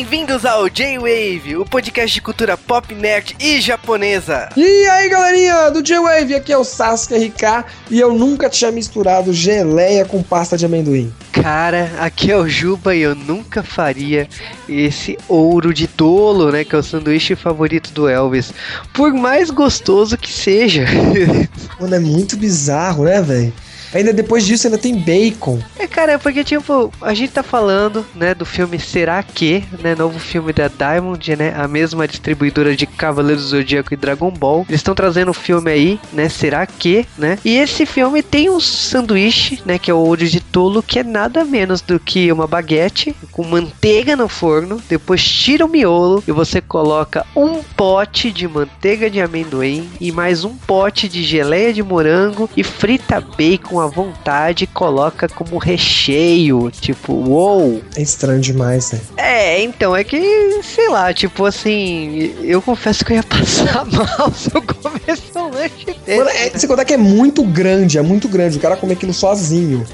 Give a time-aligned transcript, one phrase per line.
[0.00, 4.48] Bem-vindos ao J-Wave, o podcast de cultura pop, nerd e japonesa.
[4.56, 9.30] E aí, galerinha do J-Wave, aqui é o Sasuke RK e eu nunca tinha misturado
[9.30, 11.12] geleia com pasta de amendoim.
[11.32, 14.26] Cara, aqui é o Juba e eu nunca faria
[14.66, 18.54] esse ouro de tolo, né, que é o sanduíche favorito do Elvis,
[18.94, 20.86] por mais gostoso que seja.
[21.78, 23.52] Mano, é muito bizarro, né, velho?
[23.92, 25.58] Ainda depois disso ainda tem bacon.
[25.78, 30.18] É, cara, porque tipo, a gente tá falando, né, do filme Será Que, né, novo
[30.18, 34.64] filme da Diamond, né, a mesma distribuidora de Cavaleiros do Zodíaco e Dragon Ball.
[34.68, 37.38] Eles estão trazendo o filme aí, né, Será Que, né?
[37.44, 41.04] E esse filme tem um sanduíche, né, que é o olho de tolo, que é
[41.04, 46.32] nada menos do que uma baguete com manteiga no forno, depois tira o miolo e
[46.32, 51.82] você coloca um pote de manteiga de amendoim e mais um pote de geleia de
[51.82, 56.70] morango e frita bacon à vontade e coloca como recheio.
[56.70, 57.82] Tipo, uou!
[57.96, 59.00] É estranho demais, né?
[59.16, 64.32] É, então, é que, sei lá, tipo assim, eu confesso que eu ia passar mal
[64.32, 66.18] se eu comesse um lanche desse.
[66.18, 68.58] Mano, é, você contar que é muito grande, é muito grande.
[68.58, 69.86] O cara come aquilo sozinho.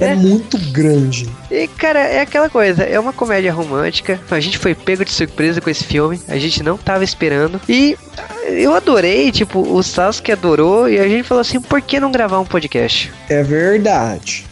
[0.00, 1.28] É, é, muito grande.
[1.50, 4.20] E, cara, é aquela coisa, é uma comédia romântica.
[4.30, 6.20] A gente foi pego de surpresa com esse filme.
[6.28, 7.60] A gente não tava esperando.
[7.68, 7.96] E
[8.44, 10.88] eu adorei, tipo, o Sasuke adorou.
[10.88, 13.12] E a gente falou assim: por que não gravar um podcast?
[13.28, 14.46] É verdade.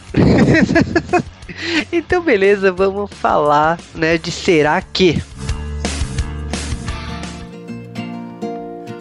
[1.93, 5.23] então, beleza, vamos falar, né, de será que.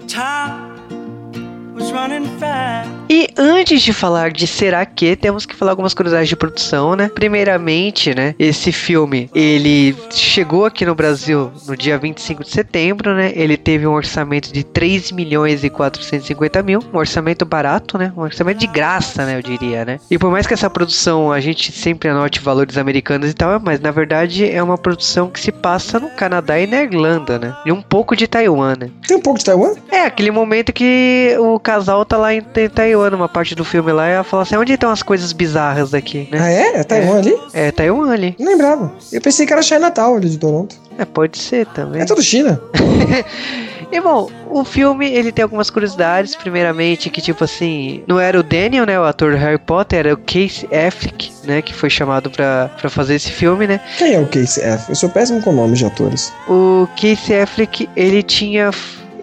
[0.07, 0.73] Time
[1.75, 2.89] was running fast.
[3.09, 7.09] E antes de falar de Será Que, temos que falar algumas curiosidades de produção, né?
[7.13, 8.35] Primeiramente, né?
[8.37, 13.31] Esse filme, ele chegou aqui no Brasil no dia 25 de setembro, né?
[13.35, 16.79] Ele teve um orçamento de 3 milhões e 450 mil.
[16.93, 18.13] Um orçamento barato, né?
[18.15, 19.37] Um orçamento de graça, né?
[19.37, 19.99] Eu diria, né?
[20.09, 23.79] E por mais que essa produção a gente sempre anote valores americanos e tal, mas
[23.79, 27.55] na verdade é uma produção que se passa no Canadá e na Irlanda, né?
[27.65, 28.89] E um pouco de Taiwan, né?
[29.07, 29.73] Tem um pouco de Taiwan?
[29.91, 33.91] É, aquele momento que o casal tá lá em Taiwan Taiwan numa parte do filme
[33.91, 36.27] lá e ela fala assim: onde estão as coisas bizarras daqui?
[36.31, 36.39] Né?
[36.39, 36.79] Ah, é?
[36.79, 37.19] É Taiwan é.
[37.19, 37.39] ali?
[37.53, 38.35] É, Taiwan ali.
[38.37, 38.91] Não lembrava.
[39.11, 40.75] Eu pensei que era Chinatown ali de Toronto.
[40.97, 42.01] É, pode ser também.
[42.01, 42.61] É tudo China.
[43.91, 46.35] E bom, o filme ele tem algumas curiosidades.
[46.35, 50.13] Primeiramente, que tipo assim, não era o Daniel, né, o ator do Harry Potter, era
[50.15, 53.79] o Casey Affleck, né, que foi chamado pra, pra fazer esse filme, né?
[53.99, 54.89] Quem é o Casey Affleck?
[54.89, 56.33] Eu sou péssimo com nomes de atores.
[56.47, 58.71] O Casey Affleck, ele tinha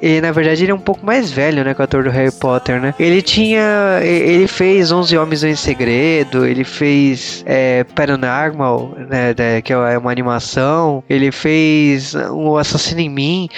[0.03, 2.33] e na verdade ele é um pouco mais velho, né, que o ator do Harry
[2.33, 2.95] Potter, né?
[2.99, 4.01] Ele tinha.
[4.03, 11.03] Ele fez 11 Homens em Segredo, ele fez é, Paranormal, né, que é uma animação,
[11.09, 13.49] ele fez O Assassino em Mim.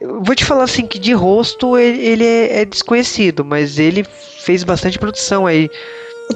[0.00, 4.64] vou te falar assim que de rosto ele, ele é, é desconhecido, mas ele fez
[4.64, 5.70] bastante produção aí.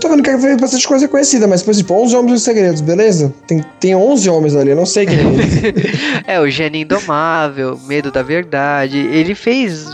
[0.03, 3.33] Eu vendo que foi bastante coisa conhecida, mas, por exemplo, 11 Homens e Segredos, beleza?
[3.47, 5.17] Tem, tem 11 homens ali, eu não sei quem
[6.27, 6.35] é.
[6.35, 8.99] é, o Gênio Indomável, Medo da Verdade.
[8.99, 9.87] Ele fez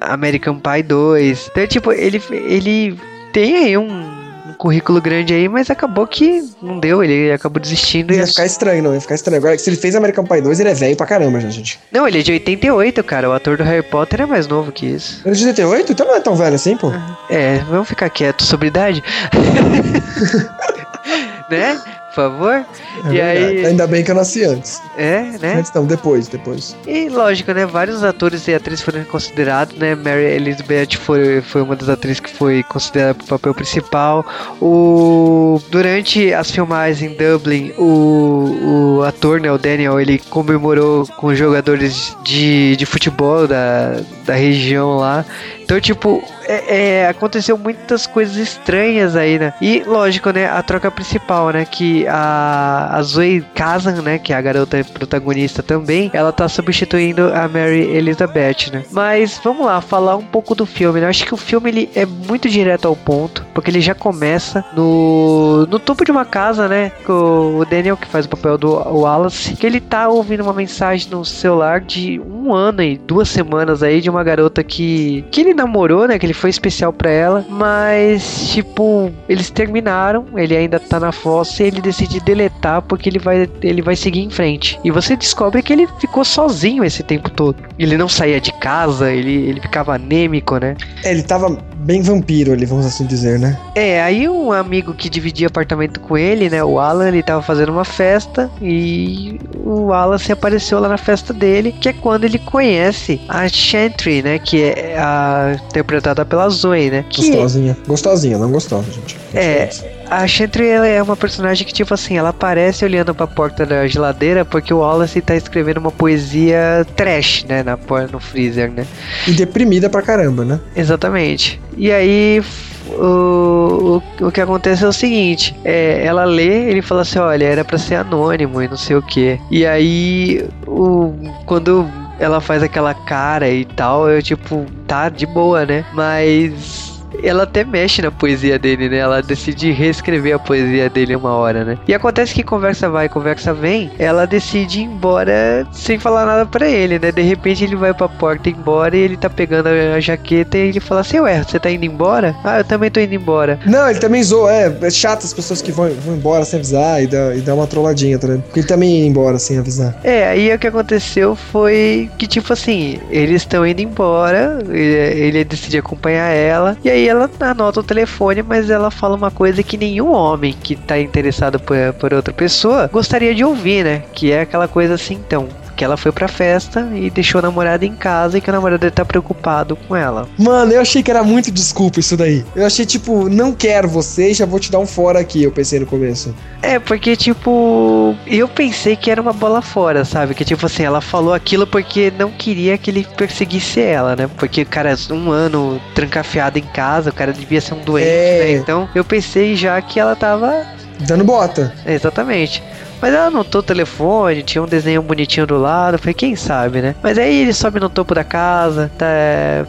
[0.00, 1.48] American Pie 2.
[1.50, 2.96] Então, tipo, ele, ele
[3.32, 4.11] tem aí um
[4.58, 8.12] currículo grande aí, mas acabou que não deu, ele acabou desistindo.
[8.12, 9.38] Ia e ficar estranho, não, ia ficar estranho.
[9.38, 11.78] Agora, se ele fez American Pie 2, ele é velho pra caramba, gente.
[11.90, 13.28] Não, ele é de 88, cara.
[13.28, 15.20] O ator do Harry Potter é mais novo que isso.
[15.24, 15.92] Ele é de 88?
[15.92, 16.92] Então não é tão velho assim, pô.
[17.30, 19.02] É, vamos ficar quieto sobre idade.
[21.50, 21.80] né?
[22.12, 22.66] Por favor.
[23.06, 23.66] É e aí...
[23.66, 24.80] Ainda bem que eu nasci antes.
[24.96, 25.54] É, né?
[25.58, 26.76] Antes não, depois, depois.
[26.86, 27.64] E lógico, né?
[27.66, 29.94] Vários atores e atrizes foram considerados, né?
[29.94, 34.26] Mary Elizabeth foi, foi uma das atrizes que foi considerada para o papel principal.
[34.60, 35.60] O...
[35.70, 39.50] Durante as filmagens em Dublin, o, o ator, né?
[39.50, 45.24] O Daniel, ele comemorou com jogadores de, de futebol da, da região lá.
[45.72, 49.54] Então, tipo, é, é, aconteceu muitas coisas estranhas aí, né?
[49.58, 50.46] E, lógico, né?
[50.46, 51.64] A troca principal, né?
[51.64, 54.18] Que a, a Zoe Kazan, né?
[54.18, 58.84] Que é a garota protagonista também, ela tá substituindo a Mary Elizabeth, né?
[58.90, 61.06] Mas, vamos lá, falar um pouco do filme, né?
[61.06, 64.62] Eu acho que o filme, ele é muito direto ao ponto, porque ele já começa
[64.74, 66.92] no, no topo de uma casa, né?
[67.06, 71.10] Com o Daniel, que faz o papel do Wallace, que ele tá ouvindo uma mensagem
[71.10, 75.61] no celular de um ano e duas semanas aí de uma garota que, que ele
[75.62, 76.18] namorou, né?
[76.18, 81.62] Que ele foi especial para ela, mas tipo, eles terminaram, ele ainda tá na fossa
[81.62, 84.78] e ele decide deletar porque ele vai ele vai seguir em frente.
[84.84, 87.56] E você descobre que ele ficou sozinho esse tempo todo.
[87.78, 90.76] Ele não saía de casa, ele, ele ficava anêmico, né?
[91.04, 93.58] É, ele tava bem vampiro ali, vamos assim dizer, né?
[93.74, 97.72] É, aí um amigo que dividia apartamento com ele, né, o Alan, ele tava fazendo
[97.72, 102.38] uma festa e o Alan se apareceu lá na festa dele, que é quando ele
[102.38, 107.04] conhece a Chantry, né, que é a interpretada pela Zoe, né?
[107.14, 107.74] Gostosinha.
[107.74, 107.88] Que...
[107.88, 109.18] Gostosinha, não gostosa, gente.
[109.34, 109.68] É.
[110.12, 113.86] a Chantry ela é uma personagem que, tipo assim, ela aparece olhando pra porta da
[113.86, 117.62] geladeira porque o Wallace tá escrevendo uma poesia trash, né?
[117.62, 117.78] Na,
[118.10, 118.86] no freezer, né?
[119.26, 120.60] E deprimida pra caramba, né?
[120.76, 121.58] Exatamente.
[121.78, 122.42] E aí
[122.90, 127.46] o, o, o que acontece é o seguinte: é, ela lê, ele fala assim: olha,
[127.46, 129.40] era para ser anônimo e não sei o que.
[129.50, 131.14] E aí, o,
[131.46, 131.88] quando
[132.18, 135.84] ela faz aquela cara e tal, eu tipo, tá de boa, né?
[135.94, 136.91] Mas
[137.22, 138.98] ela até mexe na poesia dele, né?
[138.98, 141.78] Ela decide reescrever a poesia dele uma hora, né?
[141.86, 146.68] E acontece que conversa vai, conversa vem, ela decide ir embora sem falar nada para
[146.68, 147.12] ele, né?
[147.12, 150.80] De repente ele vai pra porta embora e ele tá pegando a jaqueta e ele
[150.80, 152.34] fala assim, ué, você tá indo embora?
[152.44, 153.58] Ah, eu também tô indo embora.
[153.66, 157.02] Não, ele também zoou, é, é chato as pessoas que vão, vão embora sem avisar
[157.02, 158.44] e dá, e dá uma trolladinha, tá ligado?
[158.44, 159.94] Porque ele também ia embora sem avisar.
[160.02, 165.44] É, aí o que aconteceu foi que, tipo assim, eles estão indo embora, ele, ele
[165.44, 169.62] decide acompanhar ela, e aí aí ela anota o telefone, mas ela fala uma coisa
[169.62, 174.04] que nenhum homem que tá interessado por, por outra pessoa gostaria de ouvir, né?
[174.12, 175.48] Que é aquela coisa assim, então,
[175.82, 178.88] que ela foi pra festa e deixou a namorada em casa e que o namorado
[178.92, 180.28] tá preocupado com ela.
[180.38, 182.44] Mano, eu achei que era muito desculpa isso daí.
[182.54, 185.50] Eu achei tipo, não quero você e já vou te dar um fora aqui, eu
[185.50, 186.32] pensei no começo.
[186.62, 190.36] É, porque tipo, eu pensei que era uma bola fora, sabe?
[190.36, 194.30] Que tipo assim, ela falou aquilo porque não queria que ele perseguisse ela, né?
[194.38, 198.44] Porque, cara, um ano trancafiado em casa, o cara devia ser um doente, é.
[198.44, 198.52] né?
[198.52, 200.64] Então eu pensei já que ela tava
[201.00, 201.74] Dando bota.
[201.84, 202.62] exatamente.
[203.02, 205.98] Mas ela anotou o telefone, tinha um desenho bonitinho do lado.
[205.98, 206.94] Falei, quem sabe, né?
[207.02, 209.06] Mas aí ele sobe no topo da casa, tá,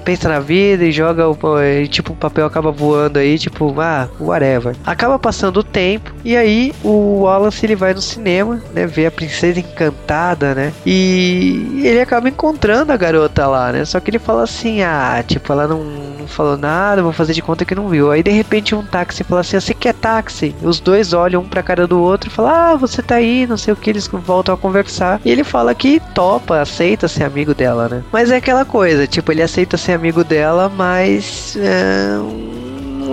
[0.06, 1.36] pensa na vida e joga o.
[1.60, 4.76] E, tipo, o papel acaba voando aí, tipo, ah, whatever.
[4.86, 8.86] Acaba passando o tempo e aí o Wallace ele vai no cinema, né?
[8.86, 10.72] Vê a princesa encantada, né?
[10.86, 13.84] E ele acaba encontrando a garota lá, né?
[13.86, 17.42] Só que ele fala assim, ah, tipo, ela não, não falou nada, vou fazer de
[17.42, 18.12] conta que não viu.
[18.12, 20.56] Aí de repente um táxi fala assim, você quer táxi?
[20.62, 23.58] Os dois olham um pra cara do outro e falam, ah, você tá aí, não
[23.58, 25.20] sei o que, eles voltam a conversar.
[25.24, 28.04] E ele fala que topa, aceita ser amigo dela, né?
[28.12, 31.56] Mas é aquela coisa, tipo, ele aceita ser amigo dela, mas.
[31.58, 32.63] É,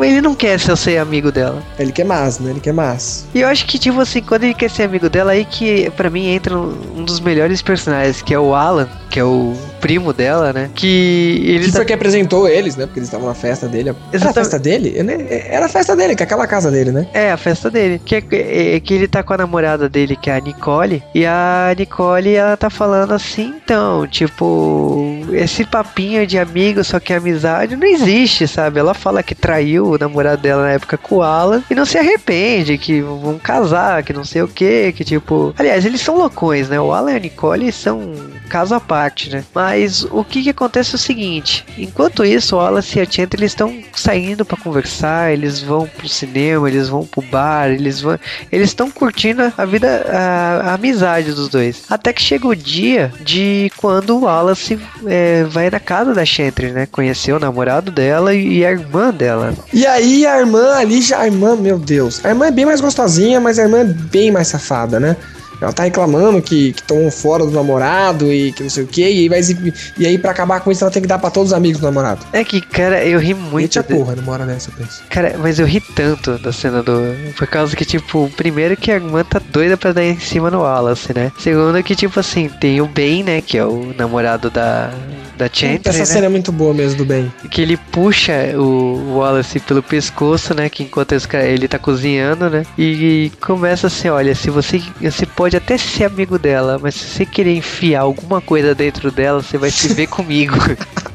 [0.03, 1.63] ele não quer ser amigo dela.
[1.79, 2.51] Ele quer mais, né?
[2.51, 3.27] Ele quer mais.
[3.35, 6.11] E eu acho que, tipo assim, quando ele quer ser amigo dela, aí que para
[6.11, 10.53] mim entra um dos melhores personagens, que é o Alan, que é o primo dela,
[10.53, 10.71] né?
[10.75, 11.65] Que ele.
[11.65, 11.79] Que tá...
[11.79, 12.87] foi que apresentou eles, né?
[12.87, 13.95] Porque eles estavam na festa dele.
[14.13, 14.25] Exatamente.
[14.25, 14.95] Era a festa dele?
[15.29, 17.07] Era a festa dele, que é aquela casa dele, né?
[17.13, 18.01] É, a festa dele.
[18.05, 21.03] Que, é, é, que ele tá com a namorada dele, que é a Nicole.
[21.15, 27.13] E a Nicole, ela tá falando assim, então, tipo, esse papinho de amigo, só que
[27.13, 28.79] amizade, não existe, sabe?
[28.79, 31.99] Ela fala que traiu o namorado dela na época com o Alan e não se
[31.99, 35.55] arrepende, que vão casar, que não sei o que, que tipo.
[35.59, 36.81] Aliás, eles são loucões, né?
[36.81, 38.13] O Alan e a Nicole são
[38.51, 39.45] caso à parte, né?
[39.55, 43.53] Mas o que que acontece é o seguinte: enquanto isso, Wallace e a Chant eles
[43.53, 48.19] estão saindo para conversar, eles vão pro cinema, eles vão pro bar, eles vão.
[48.51, 51.85] Eles estão curtindo a vida, a, a, amizade dos dois.
[51.89, 56.73] Até que chega o dia de quando o Wallace é, vai na casa da Chantry,
[56.73, 56.87] né?
[56.91, 59.55] Conhecer o namorado dela e a irmã dela.
[59.73, 61.21] E aí a irmã ali já.
[61.21, 62.25] A irmã, meu Deus.
[62.25, 65.17] A irmã é bem mais gostosinha, mas a irmã é bem mais safada, né?
[65.61, 69.03] Ela tá reclamando que estão fora do namorado e que não sei o que.
[69.03, 71.57] E, aí, e aí, pra acabar com isso, ela tem que dar pra todos os
[71.57, 72.25] amigos do namorado.
[72.33, 73.79] É que, cara, eu ri muito.
[73.79, 73.95] Eita de...
[73.95, 74.17] porra,
[74.47, 75.03] dessa, eu penso.
[75.09, 77.01] Cara, mas eu ri tanto da cena do.
[77.37, 80.63] Por causa que, tipo, primeiro que a irmã tá doida pra dar em cima no
[80.63, 81.33] Wallace, né?
[81.39, 83.41] Segundo que, tipo assim, tem o Ben, né?
[83.41, 84.91] Que é o namorado da.
[85.41, 86.05] Da Chantry, Essa né?
[86.05, 87.33] cena é muito boa mesmo do Ben.
[87.51, 90.69] Que ele puxa o Wallace pelo pescoço, né?
[90.69, 92.63] Que enquanto ele tá cozinhando, né?
[92.77, 97.25] E começa assim: olha, se você, você pode até ser amigo dela, mas se você
[97.25, 100.57] querer enfiar alguma coisa dentro dela, você vai se ver comigo.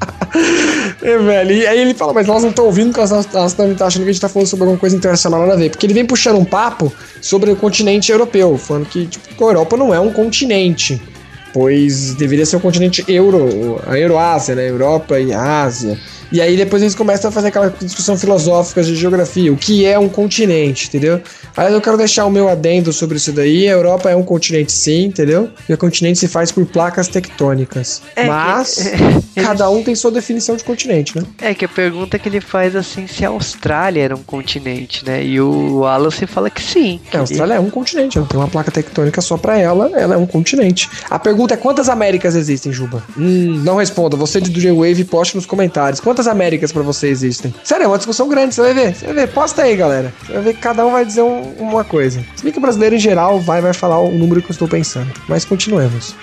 [1.02, 4.04] É, velho, e aí ele fala, mas elas não estão ouvindo porque elas estão achando
[4.04, 5.70] que a gente tá falando sobre alguma coisa internacional nada a ver.
[5.70, 6.92] Porque ele vem puxando um papo
[7.22, 11.02] sobre o continente europeu, falando que tipo, a Europa não é um continente,
[11.56, 14.70] pois deveria ser um continente euro, a Euroásia, né?
[14.70, 15.98] Europa e Ásia.
[16.32, 19.98] E aí depois eles começam a fazer aquela discussão filosófica de geografia, o que é
[19.98, 21.22] um continente, entendeu?
[21.56, 23.68] Aí eu quero deixar o meu adendo sobre isso daí.
[23.68, 25.50] A Europa é um continente sim, entendeu?
[25.68, 28.02] E o continente se faz por placas tectônicas.
[28.16, 28.92] É Mas
[29.34, 29.42] que...
[29.42, 31.24] cada um tem sua definição de continente, né?
[31.42, 35.24] É que a pergunta que ele faz assim se a Austrália era um continente, né?
[35.24, 37.00] E o Wallace fala que sim.
[37.10, 40.16] Que a Austrália é um continente, ela tem uma placa tectônica só para ela, ela
[40.16, 40.90] é um continente.
[41.10, 43.04] A pergunta é quantas Américas existem, Juba?
[43.18, 44.18] Hum, não responda.
[44.18, 46.00] Você de J-Wave poste nos comentários.
[46.00, 47.54] Quantas Américas para você existem?
[47.64, 48.96] Sério, é uma discussão grande, você vai ver.
[48.96, 49.28] Você vai ver.
[49.30, 50.14] Posta aí, galera.
[50.22, 52.24] Você vai ver que cada um vai dizer um, uma coisa.
[52.36, 54.68] Se bem que o brasileiro em geral vai, vai falar o número que eu estou
[54.68, 55.12] pensando.
[55.28, 56.16] Mas continuemos.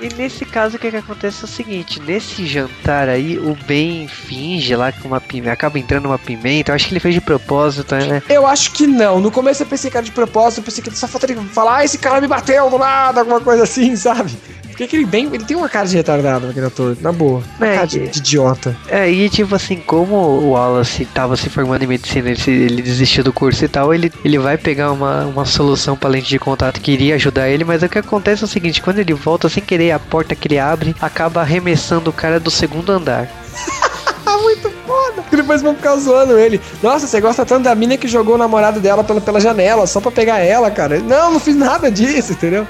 [0.00, 4.08] E nesse caso, o que, que acontece é o seguinte: nesse jantar aí, o Ben
[4.08, 6.70] finge lá com uma pimenta, acaba entrando uma pimenta.
[6.70, 8.22] Eu acho que ele fez de propósito, né?
[8.28, 9.20] Eu acho que não.
[9.20, 11.78] No começo eu pensei que era de propósito, eu pensei que ele só faltaria falar,
[11.78, 14.32] ah, esse cara me bateu do nada, alguma coisa assim, sabe?
[14.80, 17.42] Porque ele, bem, ele tem uma cara de retardado, aquele ator, na boa.
[17.60, 18.74] É, cara de, de, idiota.
[18.88, 23.22] É, e tipo assim, como o Wallace tava se formando em medicina, ele, ele desistiu
[23.22, 26.80] do curso e tal, ele, ele vai pegar uma, uma solução pra lente de contato
[26.80, 29.62] que iria ajudar ele, mas o que acontece é o seguinte, quando ele volta sem
[29.62, 33.28] querer, a porta que ele abre acaba arremessando o cara do segundo andar.
[34.42, 35.22] Muito foda.
[35.30, 36.58] E depois vão ficar zoando ele.
[36.82, 40.00] Nossa, você gosta tanto da mina que jogou o namorado dela pela, pela janela, só
[40.00, 40.98] pra pegar ela, cara.
[41.00, 42.66] Não, não fiz nada disso, entendeu?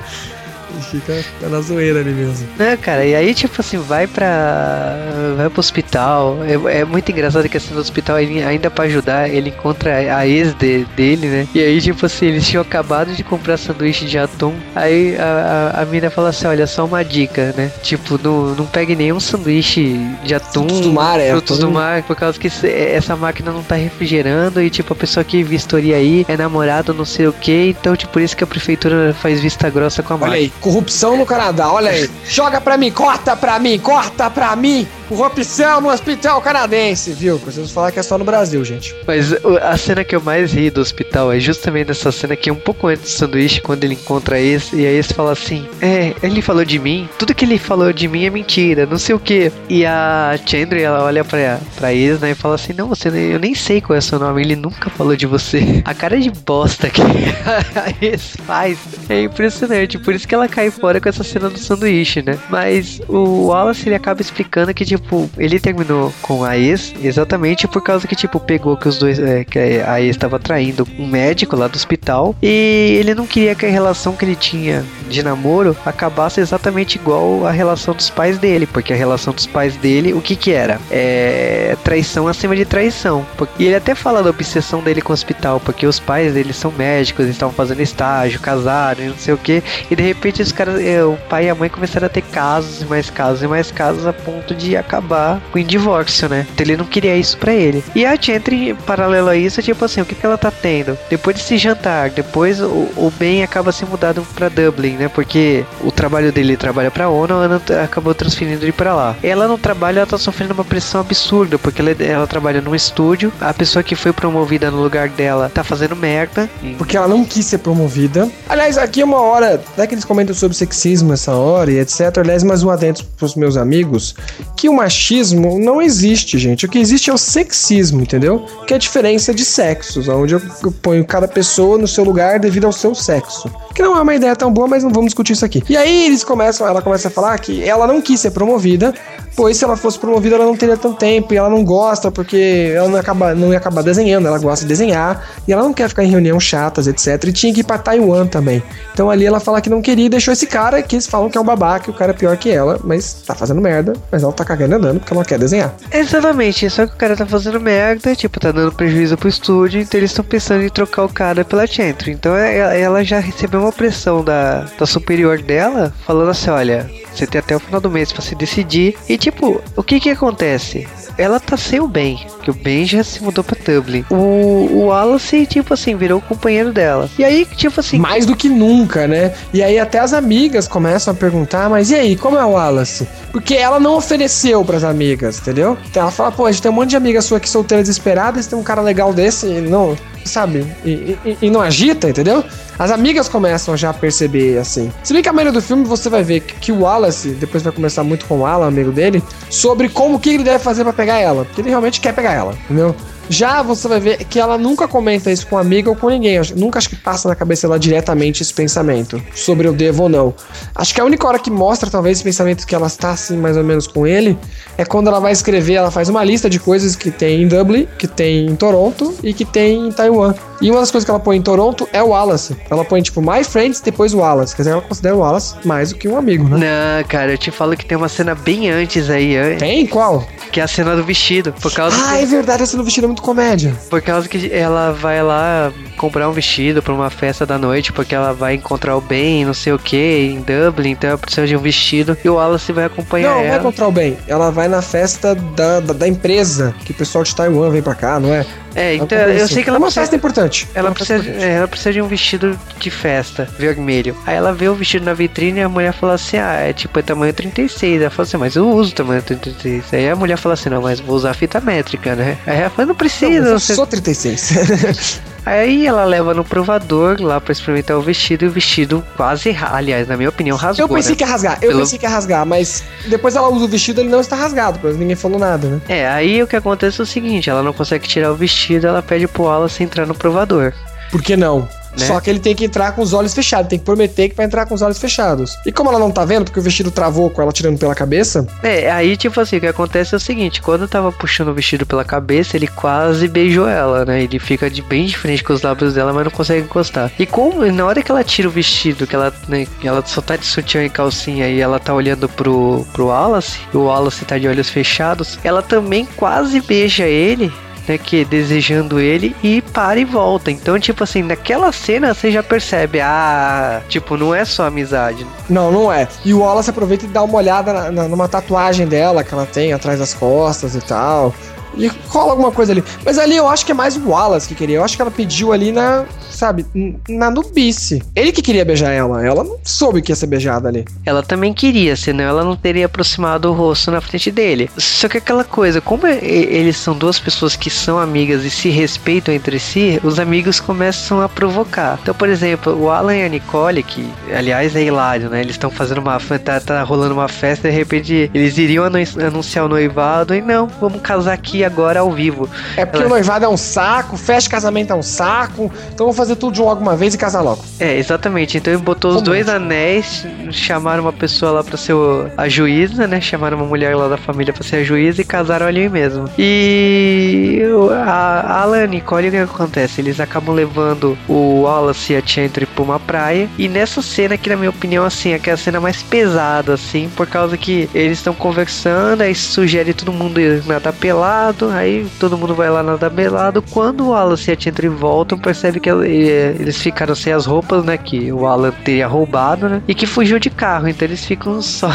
[0.90, 2.46] Fica, fica na zoeira ali mesmo.
[2.58, 4.96] Né, cara, e aí, tipo assim, vai pra.
[5.36, 6.38] Vai pro hospital.
[6.44, 10.26] É, é muito engraçado que assim no hospital, ele, ainda pra ajudar, ele encontra a
[10.26, 11.48] ex de, dele, né?
[11.54, 14.54] E aí, tipo assim, eles tinham acabado de comprar sanduíche de atum.
[14.74, 17.70] Aí a, a, a mina fala assim: olha, só uma dica, né?
[17.82, 20.68] Tipo, não, não pegue nenhum sanduíche de atum.
[20.68, 21.30] Frutos do mar, é.
[21.30, 24.60] Frutos do mar, por causa que essa máquina não tá refrigerando.
[24.60, 27.74] E, tipo, a pessoa que vistoria aí é namorado, não sei o que.
[27.78, 30.42] Então, tipo, por isso que a prefeitura faz vista grossa com a Olha máquina.
[30.42, 32.10] Aí, Corrupção no Canadá, olha aí.
[32.26, 34.86] Joga pra mim, corta pra mim, corta pra mim.
[35.10, 37.36] Corrupção no hospital canadense, viu?
[37.36, 38.94] Preciso falar que é só no Brasil, gente.
[39.04, 42.52] Mas a cena que eu mais ri do hospital é justamente nessa cena que é
[42.52, 46.14] um pouco antes do sanduíche, quando ele encontra ex, e a ex fala assim: É,
[46.22, 49.18] ele falou de mim, tudo que ele falou de mim é mentira, não sei o
[49.18, 49.50] que.
[49.68, 53.40] E a Chandra, ela olha pra, pra ex, né, e fala assim: Não, você, eu
[53.40, 55.82] nem sei qual é o seu nome, ele nunca falou de você.
[55.90, 61.00] A cara de bosta que a faz é impressionante, por isso que ela cai fora
[61.00, 62.38] com essa cena do sanduíche, né?
[62.48, 64.99] Mas o Wallace ele acaba explicando que, tipo,
[65.36, 69.18] ele terminou com a ex exatamente por causa que, tipo, pegou que os dois.
[69.18, 73.54] É, que a ex estava traindo um médico lá do hospital e ele não queria
[73.54, 78.38] que a relação que ele tinha de namoro acabasse exatamente igual a relação dos pais
[78.38, 80.80] dele, porque a relação dos pais dele, o que que era?
[80.90, 83.26] É traição acima de traição.
[83.58, 86.72] E ele até fala da obsessão dele com o hospital, porque os pais dele são
[86.72, 90.80] médicos, eles estavam fazendo estágio, casaram, não sei o que, e de repente os caras,
[90.80, 93.70] é, o pai e a mãe começaram a ter casos e mais casos e mais
[93.70, 96.46] casos a ponto de acabar com o divórcio, né?
[96.52, 97.84] Então ele não queria isso para ele.
[97.94, 100.98] E a Chantry, paralelo a isso, tipo assim, o que, que ela tá tendo?
[101.08, 105.08] Depois desse jantar, depois o, o Ben acaba se mudado para Dublin, né?
[105.08, 109.16] Porque o trabalho dele trabalha pra ONU, ela acabou transferindo ele para lá.
[109.22, 113.32] Ela no trabalho, ela tá sofrendo uma pressão absurda, porque ela, ela trabalha num estúdio,
[113.40, 116.50] a pessoa que foi promovida no lugar dela tá fazendo merda.
[116.76, 118.28] Porque ela não quis ser promovida.
[118.48, 122.18] Aliás, aqui uma hora, até que eles comentam sobre sexismo essa hora e etc.
[122.18, 124.14] Aliás, mais um adentro pros meus amigos,
[124.56, 126.66] que o machismo não existe, gente.
[126.66, 128.44] O que existe é o sexismo, entendeu?
[128.66, 130.40] Que é a diferença de sexos, onde eu
[130.82, 133.50] ponho cada pessoa no seu lugar devido ao seu sexo.
[133.74, 135.62] Que não é uma ideia tão boa, mas não vamos discutir isso aqui.
[135.68, 138.94] E aí eles começam, ela começa a falar que ela não quis ser promovida,
[139.36, 142.72] pois se ela fosse promovida ela não teria tanto tempo e ela não gosta porque
[142.74, 145.88] ela não, acaba, não ia acabar desenhando, ela gosta de desenhar e ela não quer
[145.88, 147.24] ficar em reunião chatas, etc.
[147.24, 148.62] E tinha que ir pra Taiwan também.
[148.92, 151.38] Então ali ela fala que não queria e deixou esse cara que eles falam que
[151.38, 154.32] é um babaca o cara é pior que ela, mas tá fazendo merda, mas ela
[154.32, 155.74] tá cagando andando porque ela quer desenhar.
[155.92, 159.98] Exatamente, só que o cara tá fazendo merda, tipo, tá dando prejuízo pro estúdio, então
[159.98, 162.12] eles estão pensando em trocar o cara pela Chantry.
[162.12, 167.26] Então é, ela já recebeu uma pressão da, da superior dela, falando assim, olha, você
[167.26, 168.96] tem até o final do mês para se decidir.
[169.08, 170.88] E tipo, o que que acontece?
[171.20, 174.04] Ela tá sem o Ben, que o Ben já se mudou pra Dublin.
[174.10, 177.10] O, o Wallace, tipo assim, virou o companheiro dela.
[177.18, 177.98] E aí, tipo assim.
[177.98, 179.34] Mais do que nunca, né?
[179.52, 183.06] E aí até as amigas começam a perguntar, mas e aí, como é o Wallace?
[183.32, 185.76] Porque ela não ofereceu pras amigas, entendeu?
[185.90, 188.42] Então ela fala, pô, a gente tem um monte de amigas sua aqui solteira desesperada,
[188.42, 189.96] tem um cara legal desse e não.
[190.24, 190.66] Sabe?
[190.84, 192.44] E, e, e não agita, entendeu?
[192.78, 194.92] As amigas começam já a perceber, assim.
[195.02, 197.72] Se bem que a maioria do filme você vai ver que, o Wallace, depois vai
[197.72, 201.18] conversar muito com o Alan, amigo dele, sobre como que ele deve fazer para pegar
[201.18, 201.44] ela.
[201.44, 202.94] Porque ele realmente quer pegar ela, entendeu?
[203.30, 206.34] Já você vai ver que ela nunca comenta isso com amiga ou com ninguém.
[206.34, 210.08] Eu nunca acho que passa na cabeça dela diretamente esse pensamento sobre eu devo ou
[210.08, 210.34] não.
[210.74, 213.56] Acho que a única hora que mostra talvez esse pensamento que ela está assim mais
[213.56, 214.36] ou menos com ele
[214.76, 217.86] é quando ela vai escrever, ela faz uma lista de coisas que tem em Dublin,
[217.96, 220.34] que tem em Toronto e que tem em Taiwan.
[220.60, 222.56] E uma das coisas que ela põe em Toronto é o Wallace.
[222.68, 224.54] Ela põe tipo My Friends depois o Wallace.
[224.54, 226.58] Quer dizer, ela considera o Wallace mais do que um amigo, né?
[226.58, 229.56] Não, cara, eu te falo que tem uma cena bem antes aí.
[229.58, 229.86] Tem?
[229.86, 230.26] Qual?
[230.52, 231.52] Que é a cena do vestido.
[231.60, 232.22] Por causa ah, que...
[232.22, 233.74] é verdade, a cena do vestido é muito comédia.
[233.88, 238.14] Por causa que ela vai lá comprar um vestido pra uma festa da noite, porque
[238.14, 239.96] ela vai encontrar o Ben, não sei o que,
[240.34, 242.16] em Dublin, então ela precisa de um vestido.
[242.22, 243.42] E o Wallace vai acompanhar não, ela.
[243.42, 244.18] Não, vai encontrar o Ben.
[244.26, 247.94] Ela vai na festa da, da, da, empresa, que o pessoal de Taiwan vem pra
[247.94, 248.44] cá, não é?
[248.74, 250.68] É, então eu sei que ela é uma precisa, festa importante.
[250.74, 254.16] ela precisa, é, ela precisa de um vestido de festa vermelho.
[254.26, 256.98] Aí ela vê o vestido na vitrine e a mulher fala assim: Ah, é tipo
[256.98, 258.00] é tamanho 36.
[258.00, 259.92] Ela fala assim: Mas eu uso tamanho 36.
[259.92, 262.38] Aí a mulher fala assim: Não, mas vou usar fita métrica, né?
[262.46, 263.48] Aí ela fala: Não Não, precisa.
[263.48, 265.20] eu você sou 36.
[265.44, 270.06] Aí ela leva no provador lá pra experimentar o vestido e o vestido quase, aliás,
[270.06, 270.84] na minha opinião, rasgou.
[270.84, 271.16] eu pensei né?
[271.16, 274.00] que ia rasgar, eu Pelo- pensei que ia rasgar, mas depois ela usa o vestido
[274.00, 275.80] ele não está rasgado, porque ninguém falou nada, né?
[275.88, 279.02] É, aí o que acontece é o seguinte, ela não consegue tirar o vestido, ela
[279.02, 280.72] pede pro Wallace entrar no provador.
[281.10, 281.68] Por que não?
[281.98, 282.06] Né?
[282.06, 284.46] Só que ele tem que entrar com os olhos fechados, tem que prometer que vai
[284.46, 285.56] entrar com os olhos fechados.
[285.66, 288.46] E como ela não tá vendo, porque o vestido travou com ela tirando pela cabeça,
[288.62, 291.84] É, aí tipo assim, o que acontece é o seguinte, quando tava puxando o vestido
[291.86, 294.22] pela cabeça, ele quase beijou ela, né?
[294.22, 297.10] Ele fica de bem de frente com os lábios dela, mas não consegue encostar.
[297.18, 300.36] E como na hora que ela tira o vestido, que ela, né, ela só tá
[300.36, 304.38] de sutiã e calcinha e ela tá olhando pro, pro Wallace, e o Wallace tá
[304.38, 307.52] de olhos fechados, ela também quase beija ele.
[307.90, 310.48] Né, que desejando ele e para e volta.
[310.48, 315.26] Então, tipo assim, naquela cena você já percebe, ah, tipo, não é só amizade.
[315.48, 316.06] Não, não é.
[316.24, 319.44] E o Wallace aproveita e dá uma olhada na- na- numa tatuagem dela que ela
[319.44, 321.34] tem atrás das costas e tal.
[321.76, 322.82] E rola alguma coisa ali.
[323.04, 324.76] Mas ali eu acho que é mais o Wallace que queria.
[324.76, 326.66] Eu acho que ela pediu ali na, sabe,
[327.08, 328.02] na nubice.
[328.14, 329.24] Ele que queria beijar ela.
[329.24, 330.84] Ela não soube que ia ser beijada ali.
[331.06, 334.70] Ela também queria, senão ela não teria aproximado o rosto na frente dele.
[334.76, 339.34] Só que aquela coisa, como eles são duas pessoas que são amigas e se respeitam
[339.34, 341.98] entre si, os amigos começam a provocar.
[342.02, 345.40] Então, por exemplo, o Alan e a Nicole, que aliás é hilário, né?
[345.40, 348.98] Eles estão fazendo uma tá, tá rolando uma festa e de repente eles iriam anu-
[349.26, 352.48] anunciar o noivado e não, vamos casar aqui agora ao vivo.
[352.76, 355.70] É porque Ela- o noivado é um saco, festa de casamento é um saco.
[355.92, 357.64] Então vamos fazer tudo de logo uma vez e casar logo.
[357.78, 358.56] É, exatamente.
[358.58, 359.52] Então ele botou os Como dois é?
[359.52, 361.94] anéis, chamaram uma pessoa lá pra ser
[362.36, 363.20] a juíza, né?
[363.20, 366.24] Chamaram uma mulher lá da família pra ser a juíza e casaram ali mesmo.
[366.38, 367.60] E
[368.04, 370.00] a Alan e Nicole, o que acontece?
[370.00, 373.48] Eles acabam levando o Wallace e a Chantry pra uma praia.
[373.58, 376.74] E nessa cena que, na minha opinião, assim, é que é a cena mais pesada,
[376.74, 382.06] assim, por causa que eles estão conversando, aí sugere todo mundo ir nadar pelado, aí
[382.18, 383.62] todo mundo vai lá nadar pelado.
[383.70, 387.84] Quando o Wallace e a Chantry voltam, percebe que eh, eles ficaram sem as roupas,
[387.84, 387.96] né?
[387.96, 389.82] Que o Alan teria roubado, né?
[389.86, 391.88] E que fugiu de carro, então eles ficam só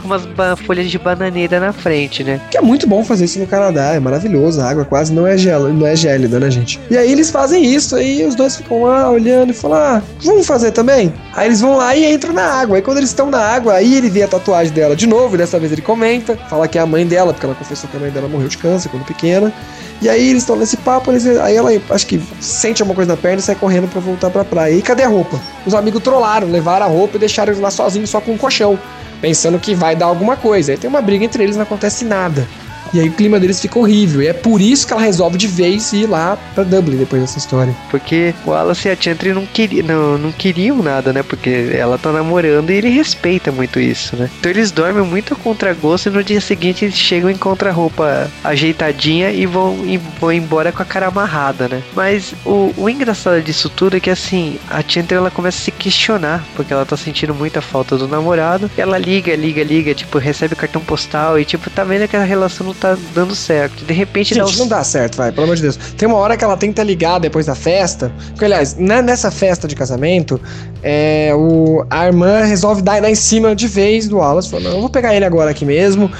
[0.00, 0.26] com umas
[0.60, 2.40] folhas de bananeira na frente, né?
[2.50, 5.36] Que é muito bom fazer isso no Canadá, é maravilhoso, a água quase não é,
[5.36, 6.80] gel, não é gélida, né, gente?
[6.90, 10.46] E aí eles fazem isso, aí os dois ficam lá olhando e falam, ah, vamos
[10.46, 11.12] fazer também?
[11.34, 13.94] Aí eles vão lá e entram na água, aí quando eles estão na água, aí
[13.94, 16.80] ele vê a tatuagem dela de novo, e dessa vez ele comenta, fala que é
[16.80, 19.52] a mãe dela, porque ela confessou que a mãe dela morreu de câncer quando pequena.
[20.00, 23.16] E aí eles estão nesse papo, eles, aí ela acho que sente alguma coisa na
[23.16, 24.74] perna e sai correndo pra voltar pra praia.
[24.74, 25.40] E cadê a roupa?
[25.64, 28.78] Os amigos trollaram, levaram a roupa e deixaram eles lá sozinhos, só com um colchão,
[29.20, 30.72] pensando que vai dar alguma coisa.
[30.72, 32.46] Aí tem uma briga entre eles, não acontece nada.
[32.92, 34.22] E aí o clima deles fica horrível.
[34.22, 37.38] E é por isso que ela resolve de vez ir lá pra Dublin depois dessa
[37.38, 37.74] história.
[37.90, 41.22] Porque o Wallace e a Chantry não, queri, não, não queriam nada, né?
[41.22, 44.30] Porque ela tá namorando e ele respeita muito isso, né?
[44.38, 47.74] Então eles dormem muito a contragosto e no dia seguinte eles chegam e encontram a
[47.74, 51.82] roupa ajeitadinha e vão, e vão embora com a cara amarrada, né?
[51.94, 55.70] Mas o, o engraçado disso tudo é que assim, a Chantry ela começa a se
[55.70, 58.70] questionar, porque ela tá sentindo muita falta do namorado.
[58.76, 62.66] Ela liga, liga, liga, tipo, recebe cartão postal e tipo, tá vendo que a relação
[62.66, 63.84] não tá dando certo.
[63.84, 65.76] De repente dá Gente, uns- não dá certo, vai, pelo amor de Deus.
[65.76, 68.12] Tem uma hora que ela tenta ligar depois da festa.
[68.30, 70.40] Porque, aliás, na- nessa festa de casamento,
[70.82, 74.52] é, o, a irmã resolve dar, dar em cima de vez do Wallace.
[74.60, 76.10] Não, eu vou pegar ele agora aqui mesmo.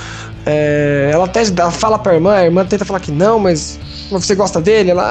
[0.47, 3.79] É, ela até dá- fala pra irmã, a irmã tenta falar que não, mas
[4.11, 4.91] você gosta dele?
[4.93, 5.03] Ela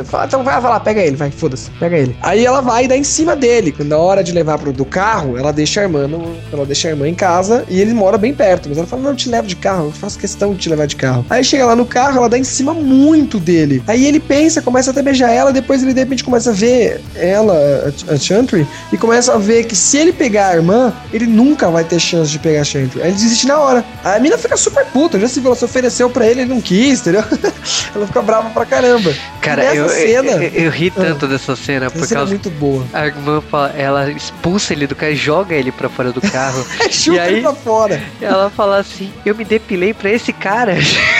[0.00, 2.16] ah, fala, então vai, vai lá, pega ele, vai, foda-se, pega ele.
[2.22, 3.74] Aí ela vai e dá em cima dele.
[3.80, 6.92] Na hora de levar pro do carro, ela deixa a irmã, no- ela deixa a
[6.92, 8.68] irmã em casa e ele mora bem perto.
[8.68, 10.86] Mas ela fala, não, eu te levo de carro, eu faço questão de te levar
[10.86, 11.26] de carro.
[11.28, 13.82] Aí chega lá no carro, ela dá em cima muito dele.
[13.86, 17.00] Aí ele pensa, começa até a beijar ela, depois ele de repente começa a ver
[17.16, 21.68] ela, a, Chantry, e começa a ver que se ele pegar a irmã, ele nunca
[21.70, 23.02] vai ter chance de pegar a Chantry.
[23.02, 23.84] Aí ele desiste na hora.
[24.04, 26.60] A mina fica super puta, já se viu, ela se ofereceu pra ele, ele não
[26.60, 27.24] quis, entendeu?
[27.94, 29.12] ela fica brava pra caramba.
[29.40, 32.84] Cara, eu, cena- eu, eu ri tanto dessa cena por cena é muito boa.
[32.92, 36.66] A irmã fala, ela expulsa ele do carro, joga ele pra fora do carro.
[36.90, 38.02] Chuta E aí- ele pra fora.
[38.20, 40.74] ela fala assim: Eu me depilei pra esse cara.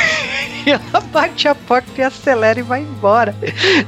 [0.67, 3.35] E ela bate a porta e acelera e vai embora.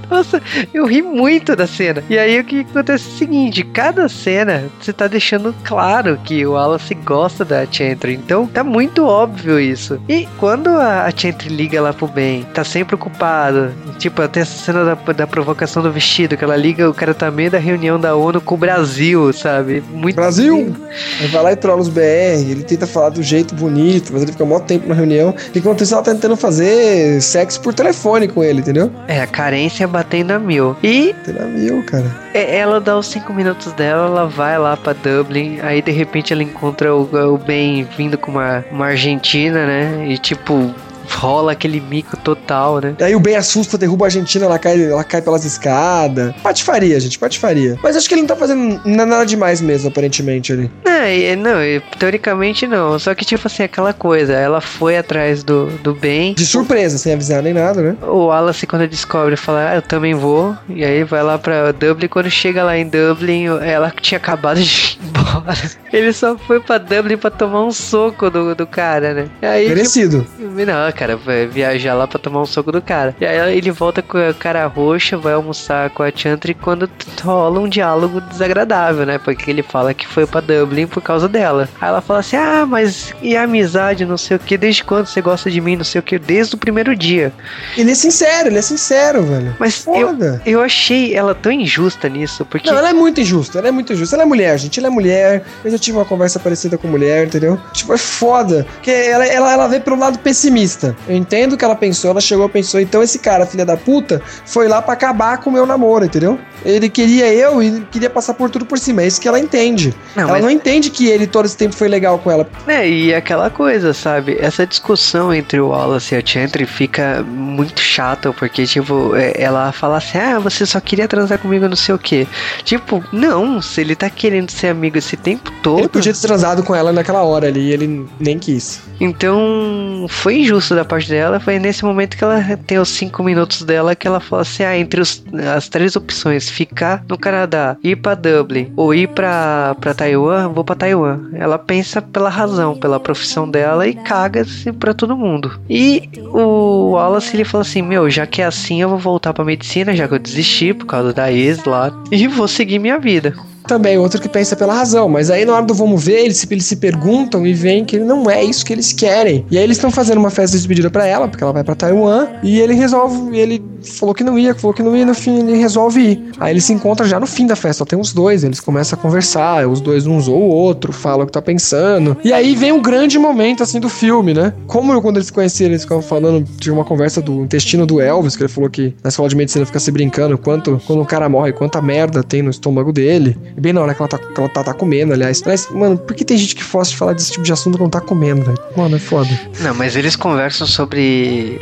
[0.09, 0.41] Nossa,
[0.73, 2.05] eu ri muito da cena.
[2.09, 6.47] E aí o que acontece é o seguinte: cada cena você tá deixando claro que
[6.47, 8.15] o Wallace gosta da Chantry.
[8.15, 10.01] Então tá muito óbvio isso.
[10.09, 13.73] E quando a Chantry liga lá pro bem, tá sempre ocupado.
[13.99, 17.29] Tipo, até essa cena da, da provocação do vestido, que ela liga, o cara tá
[17.31, 19.83] meio da reunião da ONU com o Brasil, sabe?
[19.91, 20.77] Muito Brasil!
[21.21, 22.01] Aí vai lá e trola os BR,
[22.49, 25.35] ele tenta falar do jeito bonito, mas ele fica mó tempo na reunião.
[25.55, 28.93] Enquanto isso, ela tá tentando fazer fazer sexo por telefone com ele, entendeu?
[29.07, 30.77] É, a carência batendo a mil.
[30.83, 31.13] E.
[31.13, 32.15] Batendo a mil, cara.
[32.35, 36.33] É, ela dá os cinco minutos dela, ela vai lá pra Dublin, aí de repente
[36.33, 40.07] ela encontra o, o Ben vindo com uma, uma Argentina, né?
[40.09, 40.75] E tipo,
[41.09, 42.95] rola aquele mico total, né?
[43.01, 46.35] Aí o Ben assusta, derruba a Argentina, ela cai, ela cai pelas escadas.
[46.43, 47.79] Patifaria, gente, patifaria.
[47.83, 50.71] Mas acho que ele não tá fazendo nada demais mesmo, aparentemente, ali.
[50.85, 51.59] É, não,
[51.99, 52.99] teoricamente não.
[52.99, 56.35] Só que, tipo assim, aquela coisa, ela foi atrás do, do Ben.
[56.35, 57.97] De surpresa, sem avisar nem nada, né?
[58.03, 60.57] O Wallace, quando descobre, fala, ah, eu também vou.
[60.69, 62.09] E aí vai lá pra Dublin.
[62.09, 65.59] Quando chega lá em Dublin, ela tinha acabado de ir embora.
[65.93, 69.29] Ele só foi pra Dublin pra tomar um soco do, do cara, né?
[69.43, 70.27] Aí, Merecido.
[70.37, 73.15] Tipo, não, cara, vai viajar lá pra tomar um soco do cara.
[73.21, 76.91] E aí ele volta com a cara roxa, vai almoçar com a Chantry quando
[77.23, 79.17] rola um diálogo desagradável, né?
[79.19, 81.69] Porque ele fala que foi pra Dublin por causa dela.
[81.81, 85.07] Aí ela fala assim: Ah, mas e a amizade, não sei o que, desde quando
[85.07, 87.33] você gosta de mim, não sei o que, desde o primeiro dia.
[87.77, 89.55] Ele é sincero, ele é sincero, velho.
[89.61, 92.69] Mas eu, eu achei ela tão injusta nisso, porque.
[92.69, 94.17] Não, ela é muito injusta, ela é muito injusta.
[94.17, 95.45] Ela é mulher, gente, ela é mulher.
[95.65, 97.59] Eu já tive uma conversa parecida com mulher, entendeu?
[97.73, 98.67] Tipo, é foda.
[98.75, 100.88] Porque ela, ela, ela vê pelo lado pessimista.
[101.09, 103.77] Eu entendo o que ela pensou, ela chegou e pensou, então esse cara, filha da
[103.77, 106.39] puta, foi lá para acabar com o meu namoro, entendeu?
[106.65, 109.03] Ele queria eu e queria passar por tudo por cima.
[109.03, 109.95] É isso que ela entende.
[110.17, 110.43] Não, ela mas...
[110.43, 112.49] não entende que ele todo esse tempo foi legal com ela.
[112.67, 114.37] É, e aquela coisa, sabe?
[114.41, 119.71] Essa discussão entre o Wallace e a Chantry fica muito chata, porque, tipo, é, ela
[119.73, 122.27] fala assim: ah, você só queria transar comigo, não sei o quê.
[122.65, 125.81] Tipo, não, se ele tá querendo ser amigo esse tempo todo.
[125.81, 128.81] Ele podia ter transado com ela naquela hora ali, ele nem quis.
[129.01, 131.41] Então, foi injusto da parte dela.
[131.41, 134.77] Foi nesse momento que ela tem os cinco minutos dela que ela fala assim: ah,
[134.77, 135.23] entre os,
[135.55, 140.77] as três opções ficar no Canadá, ir para Dublin ou ir para Taiwan, vou para
[140.77, 141.31] Taiwan.
[141.35, 145.59] Ela pensa pela razão, pela profissão dela e caga-se para todo mundo.
[145.69, 149.45] E o Wallace ele fala assim: "Meu, já que é assim, eu vou voltar para
[149.45, 153.35] medicina, já que eu desisti por causa da ex lá e vou seguir minha vida."
[153.69, 156.65] Também outro que pensa pela razão, mas aí na hora do vamos ver, eles eles
[156.65, 159.45] se perguntam e veem que não é isso que eles querem.
[159.51, 161.75] E aí eles estão fazendo uma festa de despedida para ela, porque ela vai para
[161.75, 165.39] Taiwan, e ele resolve, ele falou que não ia, falou que não ia, no fim
[165.39, 166.25] ele resolve ir.
[166.41, 168.99] Aí eles se encontram já no fim da festa, só tem os dois, eles começam
[168.99, 172.17] a conversar, os dois uns ou o outro, falam o que tá pensando.
[172.25, 174.55] E aí vem um grande momento assim do filme, né?
[174.67, 178.35] Como quando eles se conheceram, eles ficavam falando, tinha uma conversa do intestino do Elvis,
[178.35, 181.29] que ele falou que na escola de medicina fica se brincando quanto quando o cara
[181.29, 183.37] morre, quanta merda tem no estômago dele.
[183.59, 185.43] E bem na hora que ela tá, que ela tá, tá comendo, aliás.
[185.45, 188.01] Mas, mano, por que tem gente que fosse falar desse tipo de assunto quando tá
[188.01, 188.59] comendo, velho?
[188.77, 189.29] Mano, é foda.
[189.59, 191.59] Não, mas eles conversam sobre.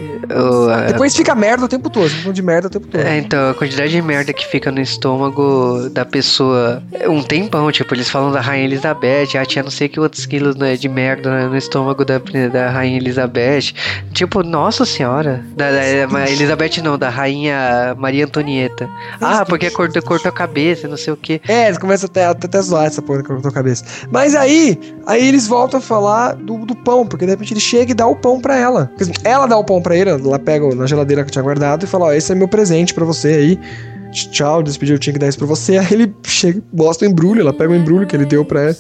[0.89, 3.01] Depois fica merda o tempo todo, de merda o tempo todo.
[3.01, 7.95] É, então, a quantidade de merda que fica no estômago da pessoa um tempão, tipo,
[7.95, 11.49] eles falam da Rainha Elizabeth, ah, tinha não sei que outros quilos né, de merda
[11.49, 12.19] no estômago da,
[12.53, 13.73] da Rainha Elizabeth.
[14.13, 15.43] Tipo, nossa senhora.
[15.57, 18.87] Da, da Elizabeth não, da Rainha Maria Antonieta.
[19.19, 21.41] Ah, porque cortou, cortou a cabeça, não sei o que.
[21.49, 23.85] É, eles começam até até, até zoar essa porra que eu tô cabeça.
[24.11, 27.93] Mas aí, aí eles voltam a falar do, do pão, porque de repente ele chega
[27.93, 28.91] e dá o pão pra ela.
[29.25, 32.07] Ela dá o pão pra ele, ela pega na geladeira que tinha guardado e fala:
[32.07, 33.61] Ó, esse é meu presente pra você aí.
[34.13, 35.77] Tchau, despediu, eu tinha que dar isso pra você.
[35.79, 38.77] Aí ele chega, mostra o embrulho, ela pega o embrulho que ele deu pra ela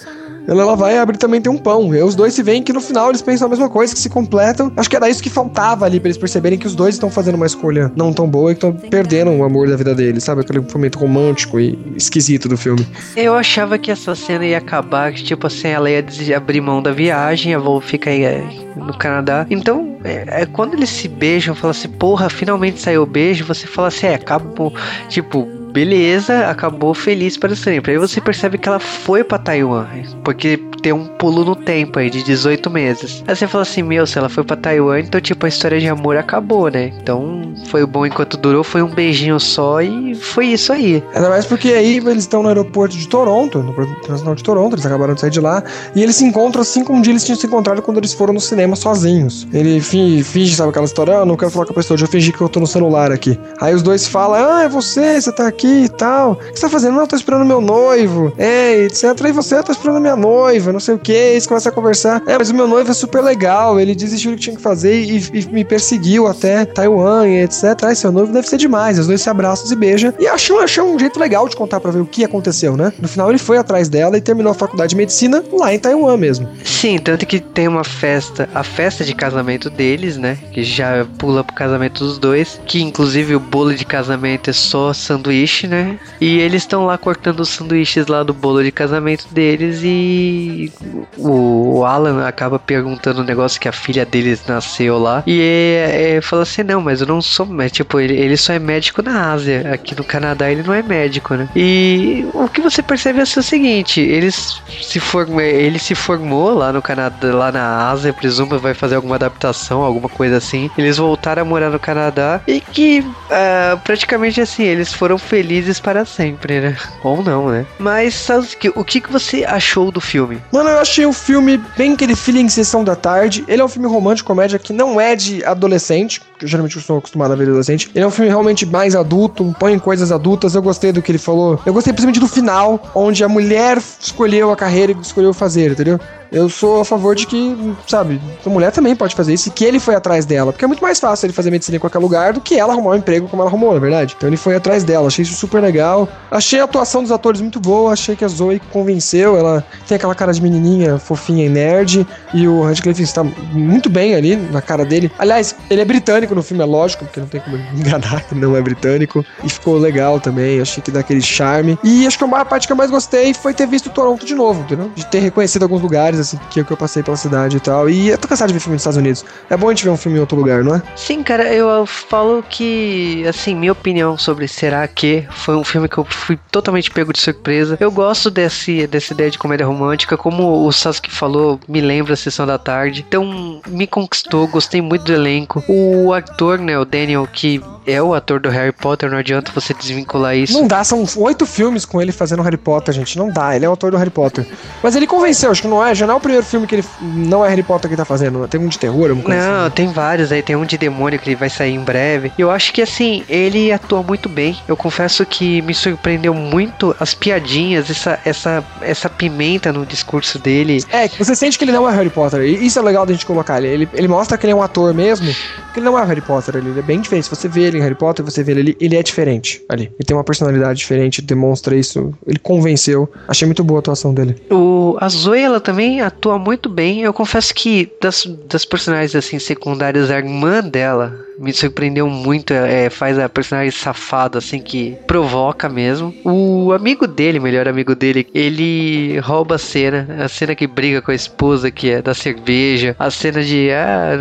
[0.47, 1.95] ela, ela vai abrir também tem um pão.
[1.95, 4.09] E os dois se veem que no final eles pensam a mesma coisa, que se
[4.09, 4.73] completam.
[4.77, 7.35] Acho que era isso que faltava ali pra eles perceberem que os dois estão fazendo
[7.35, 10.41] uma escolha não tão boa e que estão perdendo o amor da vida deles, sabe?
[10.41, 12.87] Aquele momento romântico e esquisito do filme.
[13.17, 16.05] Eu achava que essa cena ia acabar, que tipo assim, ela ia
[16.37, 18.45] abrir mão da viagem, a vou ficar aí é,
[18.77, 19.47] no Canadá.
[19.51, 23.67] Então, é, é, quando eles se beijam, fala assim, porra, finalmente saiu o beijo, você
[23.67, 24.73] fala assim, é, acabou.
[25.09, 27.93] Tipo, beleza, acabou feliz para sempre.
[27.93, 29.87] Aí você percebe que ela foi para Taiwan,
[30.25, 33.23] porque tem um pulo no tempo aí de 18 meses.
[33.27, 35.87] Aí você fala assim, meu, se ela foi para Taiwan, então tipo a história de
[35.87, 36.93] amor acabou, né?
[37.03, 41.05] Então foi bom enquanto durou, foi um beijinho só e foi isso aí.
[41.15, 44.87] Ainda mais porque aí eles estão no aeroporto de Toronto, no Internacional de Toronto, eles
[44.87, 45.63] acabaram de sair de lá,
[45.95, 48.33] e eles se encontram assim como um dia eles tinham se encontrado quando eles foram
[48.33, 49.47] no cinema sozinhos.
[49.53, 52.41] Ele finge, sabe aquela história, ah, não quero falar com a pessoa, já fingi que
[52.41, 53.39] eu tô no celular aqui.
[53.61, 56.33] Aí os dois falam, ah, é você, você tá aqui aqui e tal.
[56.33, 56.97] O que você tá fazendo?
[56.97, 58.33] Não, tô esperando meu noivo.
[58.39, 59.05] É, etc.
[59.27, 61.13] E você, eu tô esperando minha noiva, não sei o que.
[61.13, 62.23] Eles começam a conversar.
[62.27, 63.81] É, mas o meu noivo é super legal.
[63.81, 67.65] Ele desistiu do que tinha que fazer e, e me perseguiu até Taiwan e etc.
[67.83, 68.99] Ai, seu noivo deve ser demais.
[68.99, 70.13] Os dois se abraçam e beijam.
[70.19, 72.93] E achou, achou um jeito legal de contar pra ver o que aconteceu, né?
[73.01, 76.17] No final ele foi atrás dela e terminou a faculdade de medicina lá em Taiwan
[76.17, 76.49] mesmo.
[76.65, 80.39] Sim, tanto que tem uma festa, a festa de casamento deles, né?
[80.53, 82.61] Que já pula pro casamento dos dois.
[82.67, 85.99] Que inclusive o bolo de casamento é só sanduíche sanduíche, né?
[86.21, 90.73] E eles estão lá cortando os sanduíches lá do bolo de casamento deles e
[91.17, 95.23] o Alan acaba perguntando um negócio que a filha deles nasceu lá.
[95.27, 97.77] E é, é, fala assim: não, mas eu não sou médico.
[97.77, 99.71] Tipo, ele, ele só é médico na Ásia.
[99.73, 101.49] Aqui no Canadá ele não é médico, né?
[101.55, 105.41] E o que você percebe é o seguinte: eles se form...
[105.41, 110.09] ele se formou lá no Canadá, lá na Ásia, presumo, vai fazer alguma adaptação, alguma
[110.09, 110.71] coisa assim.
[110.77, 115.46] Eles voltaram a morar no Canadá e que uh, praticamente assim, eles foram felizes
[115.83, 116.77] para sempre, né?
[117.03, 117.67] Ou não, né?
[117.79, 120.43] Mas sabe, o que, que você achou do filme?
[120.53, 123.45] Mano, eu achei o filme bem aquele feeling sessão da tarde.
[123.47, 126.99] Ele é um filme romântico, comédia que não é de adolescente, que eu geralmente estou
[126.99, 127.91] acostumado a ver adolescente.
[127.95, 130.55] Ele é um filme realmente mais adulto, põe coisas adultas.
[130.55, 131.61] Eu gostei do que ele falou.
[131.65, 136.01] Eu gostei principalmente do final, onde a mulher escolheu a carreira e escolheu fazer, entendeu?
[136.31, 139.65] Eu sou a favor de que, sabe, a mulher também pode fazer isso e que
[139.65, 140.53] ele foi atrás dela.
[140.53, 142.91] Porque é muito mais fácil ele fazer medicina em qualquer lugar do que ela arrumar
[142.91, 144.15] um emprego como ela arrumou, na verdade.
[144.17, 145.07] Então ele foi atrás dela.
[145.07, 146.09] Achei isso super legal.
[146.31, 147.93] Achei a atuação dos atores muito boa.
[147.93, 149.37] Achei que a Zoe convenceu.
[149.37, 152.07] Ela tem aquela cara de menininha fofinha e nerd.
[152.35, 155.11] E o Radcliffe está muito bem ali na cara dele.
[155.19, 158.57] Aliás, ele é britânico no filme, é lógico, porque não tem como enganar que não
[158.57, 159.25] é britânico.
[159.43, 160.61] E ficou legal também.
[160.61, 161.79] Achei que dá aquele charme.
[161.83, 164.61] E acho que a parte que eu mais gostei foi ter visto Toronto de novo,
[164.63, 164.91] entendeu?
[164.95, 167.89] De ter reconhecido alguns lugares, assim, que, que eu passei pela cidade e tal.
[167.89, 169.25] E eu tô cansado de ver filme nos Estados Unidos.
[169.49, 170.83] É bom a gente ver um filme em outro lugar, não é?
[170.95, 175.99] Sim, cara, eu falo que, assim, minha opinião sobre Será que foi um filme que
[175.99, 177.77] eu fui totalmente pego de surpresa.
[177.81, 182.17] Eu gosto desse, dessa ideia de comédia romântica, como o Sasuke falou, me lembra a
[182.17, 183.05] sessão da tarde.
[183.07, 185.63] Então, me conquistou, gostei muito do elenco.
[185.69, 189.73] O ator, né, o Daniel, que é o ator do Harry Potter, não adianta você
[189.73, 190.53] desvincular isso.
[190.53, 193.17] Não dá, são oito filmes com ele fazendo Harry Potter, gente.
[193.17, 194.47] Não dá, ele é o ator do Harry Potter.
[194.83, 196.85] Mas ele convenceu, acho que não é, já não é o primeiro filme que ele
[197.01, 198.47] não é Harry Potter que tá fazendo.
[198.49, 199.71] Tem um de terror, um Não, assim.
[199.75, 202.33] tem vários aí, tem um de demônio que ele vai sair em breve.
[202.39, 204.57] Eu acho que assim, ele atua muito bem.
[204.69, 210.83] Eu confesso que me surpreendeu muito as piadinhas, essa, essa, essa pimenta no discurso dele.
[210.91, 212.41] É, você sente que ele não é Harry Potter.
[212.43, 213.63] E isso é legal da gente colocar.
[213.63, 215.27] Ele, ele mostra que ele é um ator mesmo,
[215.73, 216.69] que ele não é Harry Potter ali.
[216.69, 217.25] Ele é bem diferente.
[217.25, 219.85] Se você vê ele em Harry Potter, você vê ele ali, ele é diferente ali.
[219.85, 222.13] Ele tem uma personalidade diferente, demonstra isso.
[222.27, 223.11] Ele convenceu.
[223.29, 224.37] Achei muito boa a atuação dele.
[224.51, 227.03] O, a Zoe, ela também atua muito bem.
[227.03, 232.53] Eu confesso que das, das personagens assim secundárias, a irmã dela, me surpreendeu muito.
[232.53, 236.15] É, faz a personagem safada, assim, que provoca mesmo.
[236.25, 240.07] O amigo dele, melhor amigo dele, ele rouba a cena.
[240.25, 242.97] A cena que briga com a esposa, que é da cerveja.
[242.99, 243.71] A cena de.
[243.71, 244.13] Ah.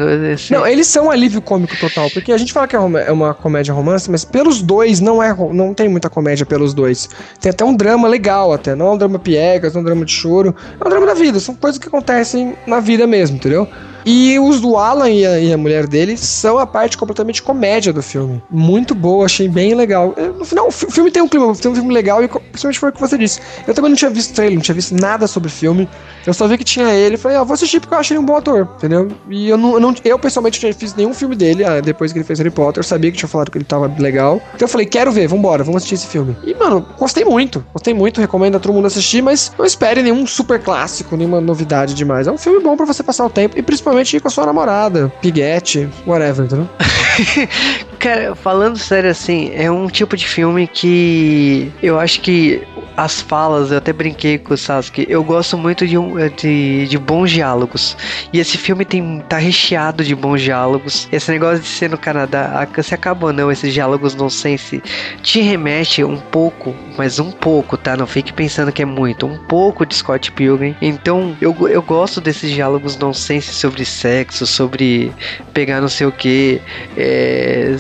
[0.52, 2.10] Não, eles são um alívio cômico total.
[2.12, 5.34] Porque a gente fala que é uma, é comédia romance, mas pelos dois não é
[5.54, 7.10] não tem muita comédia pelos dois.
[7.40, 8.76] Tem até um drama legal, até.
[8.76, 10.56] Não é um drama piegas, não é um drama de choro.
[10.80, 11.40] É um drama da vida.
[11.40, 13.68] São coisas que acontecem na vida mesmo, entendeu?
[14.06, 17.92] E os do Alan e a, e a, mulher dele são a parte completamente comédia
[17.92, 18.42] do filme.
[18.52, 20.14] Muito boa, achei bem legal.
[20.38, 22.94] No final, o filme tem um clima, tem um filme legal e principalmente foi o
[22.94, 23.40] que você disse.
[23.68, 25.90] Eu também não tinha visto trailer, não tinha visto nada sobre o filme.
[26.26, 28.24] Eu só vi que tinha ele e falei, ah, vou assistir porque eu achei ele
[28.24, 29.08] um bom ator, entendeu?
[29.28, 32.20] E eu não, eu, não, eu pessoalmente não visto nenhum filme dele ah, depois que
[32.20, 32.82] ele fez Harry Potter.
[32.82, 34.40] Eu sabia que tinha falado que ele tava legal.
[34.54, 36.38] Então eu falei, quero ver, vambora, vamos assistir esse filme.
[36.44, 37.66] E, mano, gostei muito.
[37.74, 41.96] Gostei muito, recomendo a todo mundo assistir, mas não espere nenhum super clássico, nenhuma novidade
[41.96, 42.28] demais.
[42.28, 45.12] É um filme bom para você passar o tempo e principalmente com a sua namorada,
[45.22, 46.70] piguete, whatever, entendeu?
[47.98, 52.62] Cara, falando sério assim, é um tipo de filme que eu acho que
[52.98, 55.96] as falas, eu até brinquei com o Sasuke, eu gosto muito de,
[56.38, 57.98] de, de bons diálogos.
[58.32, 61.08] E esse filme tem, tá recheado de bons diálogos.
[61.12, 64.82] Esse negócio de ser no Canadá, se acaba ou não, esses diálogos não sei se
[65.22, 67.98] te remete um pouco, mas um pouco, tá?
[67.98, 70.76] Não fique pensando que é muito, um pouco de Scott Pilgrim.
[70.82, 75.12] Então, eu, eu gosto desses diálogos nonsense sobre sexo, sobre
[75.54, 76.62] pegar não sei o que.
[76.98, 77.76] É,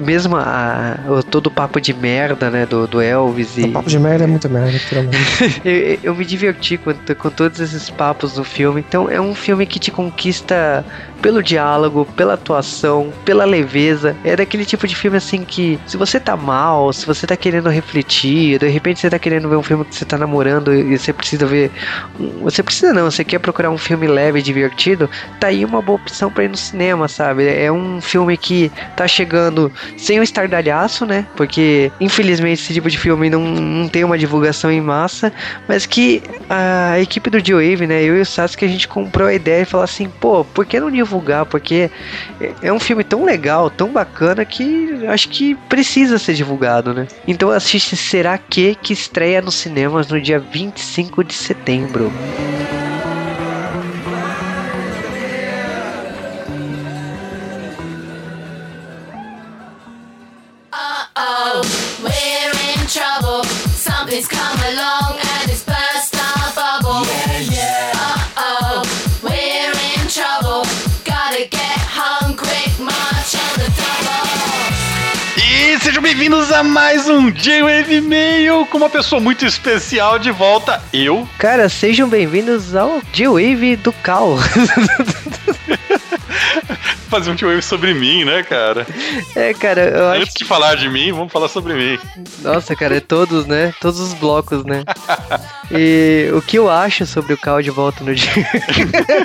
[0.00, 3.58] mesmo a, todo o papo de merda, né, do, do Elvis.
[3.58, 3.62] E...
[3.62, 4.78] O papo de merda é muito merda,
[5.64, 8.84] eu, eu me diverti com, com todos esses papos no filme.
[8.86, 10.84] Então, é um filme que te conquista
[11.20, 14.16] pelo diálogo, pela atuação, pela leveza.
[14.24, 17.68] É daquele tipo de filme assim que, se você tá mal, se você tá querendo
[17.68, 21.12] refletir, de repente você tá querendo ver um filme que você tá namorando e você
[21.12, 21.70] precisa ver.
[22.42, 25.96] Você precisa não, você quer procurar um filme leve e divertido, tá aí uma boa
[25.96, 27.46] opção para ir no cinema, sabe?
[27.46, 31.26] É um filme que tá chegando sem o estardalhaço, né?
[31.36, 35.32] Porque infelizmente esse tipo de filme não, não tem uma divulgação em massa,
[35.66, 38.02] mas que a equipe do G-Wave, né?
[38.02, 40.78] Eu e o Sasuke, a gente comprou a ideia e falou assim, pô, por que
[40.80, 41.46] não divulgar?
[41.46, 41.90] Porque
[42.62, 47.06] é um filme tão legal, tão bacana que acho que precisa ser divulgado, né?
[47.26, 52.12] Então assiste Será Que que estreia nos cinemas no dia 25 de setembro.
[75.88, 81.26] Sejam bem-vindos a mais um J-Wave Mail com uma pessoa muito especial de volta, eu.
[81.38, 84.36] Cara, sejam bem-vindos ao G-Wave do Cal.
[87.08, 88.86] Fazer um J-Wave sobre mim, né, cara?
[89.34, 91.98] é, cara, eu acho Antes de falar de mim, vamos falar sobre mim.
[92.42, 93.72] Nossa, cara, é todos, né?
[93.80, 94.84] Todos os blocos, né?
[95.70, 98.48] E o que eu acho sobre o Cal de volta no dia.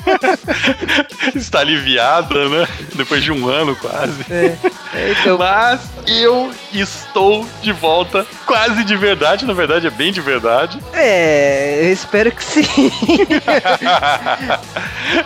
[1.34, 2.68] Está aliviada, né?
[2.96, 4.26] Depois de um ano quase.
[4.30, 4.58] É,
[4.94, 10.20] é, então, Mas eu estou de volta, quase de verdade, na verdade é bem de
[10.20, 10.80] verdade.
[10.94, 12.92] é, eu espero que sim.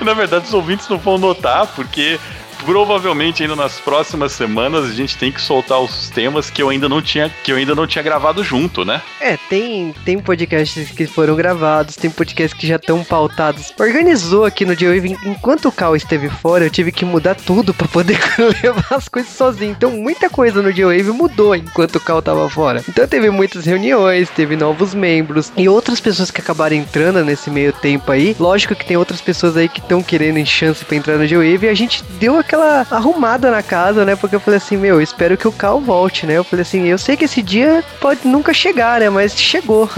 [0.01, 2.19] na verdade, os ouvintes não vão notar, porque
[2.65, 6.89] provavelmente ainda nas próximas semanas a gente tem que soltar os temas que eu ainda
[6.89, 9.01] não tinha, que eu ainda não tinha gravado junto, né?
[9.19, 13.73] É, tem, tem podcasts que foram gravados, tem podcasts que já estão pautados.
[13.79, 17.87] Organizou aqui no J-Wave, enquanto o Cal esteve fora, eu tive que mudar tudo pra
[17.87, 18.19] poder
[18.63, 19.71] levar as coisas sozinho.
[19.71, 22.83] Então muita coisa no J-Wave mudou enquanto o Cal tava fora.
[22.87, 27.73] Então teve muitas reuniões, teve novos membros e outras pessoas que acabaram entrando nesse meio
[27.73, 28.35] tempo aí.
[28.39, 31.69] Lógico que tem outras pessoas aí que estão querendo chance pra entrar no J-Wave e
[31.69, 34.15] a gente deu aquela arrumada na casa, né?
[34.15, 36.33] Porque eu falei assim, meu, espero que o Cal volte, né?
[36.33, 39.09] Eu falei assim, eu sei que esse dia pode nunca chegar, né?
[39.09, 39.89] Mas chegou.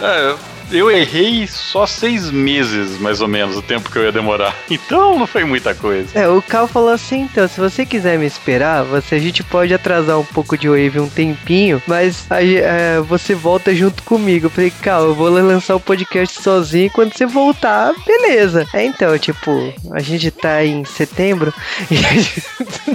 [0.00, 0.38] É, eu
[0.72, 4.54] errei só seis meses, mais ou menos, o tempo que eu ia demorar.
[4.74, 6.18] Então não foi muita coisa.
[6.18, 9.72] É, o Cal falou assim, então, se você quiser me esperar, você, a gente pode
[9.72, 14.46] atrasar um pouco de Wave um tempinho, mas é, você volta junto comigo.
[14.46, 18.66] Eu falei, Cal, eu vou lançar o podcast sozinho, quando você voltar, beleza.
[18.74, 21.54] É, então, tipo, a gente tá em setembro,
[21.90, 22.42] e a gente,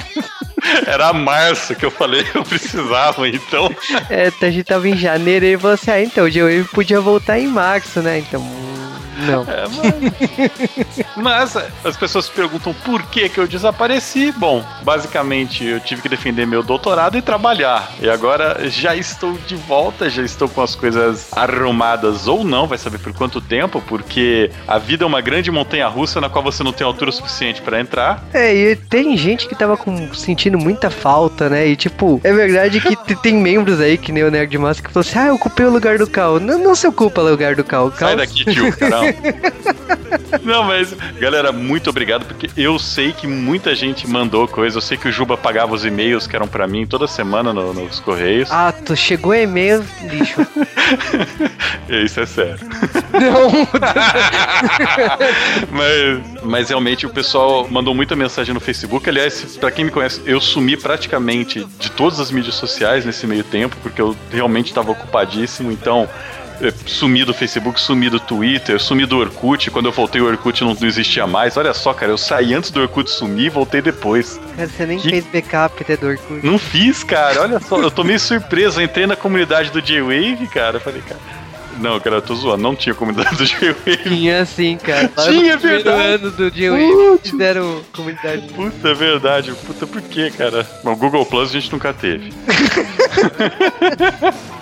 [0.86, 3.70] Era março que eu falei que eu precisava, então.
[4.10, 7.40] é, a gente tava em janeiro, e ele falou assim, ah, então, o podia voltar
[7.40, 8.69] em março, né, então...
[9.28, 9.44] Não.
[9.44, 9.66] É,
[11.16, 11.54] mas...
[11.56, 14.32] mas as pessoas se perguntam por que, que eu desapareci.
[14.38, 17.92] Bom, basicamente eu tive que defender meu doutorado e trabalhar.
[18.02, 22.78] E agora já estou de volta, já estou com as coisas arrumadas ou não, vai
[22.78, 26.64] saber por quanto tempo, porque a vida é uma grande montanha russa na qual você
[26.64, 28.24] não tem altura suficiente para entrar.
[28.34, 31.68] É, e tem gente que tava com, sentindo muita falta, né?
[31.68, 34.90] E tipo, é verdade que te- tem membros aí, que nem o Nerd Massa, que
[34.92, 36.40] falou assim: ah, eu ocupei o lugar do Cal.
[36.40, 37.90] Não, não se ocupa o lugar do Cal.
[37.92, 39.09] Cal Sai daqui, tio, caramba.
[40.44, 44.78] Não, mas, galera, muito obrigado, porque eu sei que muita gente mandou coisa.
[44.78, 47.74] Eu sei que o Juba pagava os e-mails que eram pra mim toda semana no-
[47.74, 48.50] nos Correios.
[48.52, 50.46] Ah, tu chegou e-mail, lixo.
[51.90, 52.60] Isso é sério.
[53.14, 53.50] não.
[55.72, 59.08] mas, mas realmente o pessoal mandou muita mensagem no Facebook.
[59.10, 63.44] Aliás, pra quem me conhece, eu sumi praticamente de todas as mídias sociais nesse meio
[63.44, 65.72] tempo, porque eu realmente estava ocupadíssimo.
[65.72, 66.08] Então,
[66.86, 69.70] sumi do Facebook, sumi do Twitter, sumi do Orkut.
[69.72, 71.58] Quando eu voltei, o Orkut não, não existia mais.
[71.58, 74.40] Olha só, cara, eu saí antes do Orkut sumir e voltei depois.
[74.56, 76.46] Cara, você nem Que- fez backup até do Orkut.
[76.46, 77.42] Não fiz, cara.
[77.42, 78.80] Olha só, eu tô meio surpreso.
[78.82, 80.80] Eu entrei na comunidade do J-Wave, cara.
[80.80, 81.20] Falei, cara.
[81.80, 82.62] Não, cara, eu tô zoando.
[82.62, 83.98] Não tinha comunidade do J-Wave.
[84.04, 85.10] Tinha sim, cara.
[85.16, 86.08] Lá Tinha, no primeiro verdade.
[86.26, 88.42] ano do J-Wave fizeram comunidade.
[88.54, 89.54] Puta, é verdade.
[89.66, 90.68] Puta, por quê, cara?
[90.84, 92.34] Bom, Google Plus a gente nunca teve.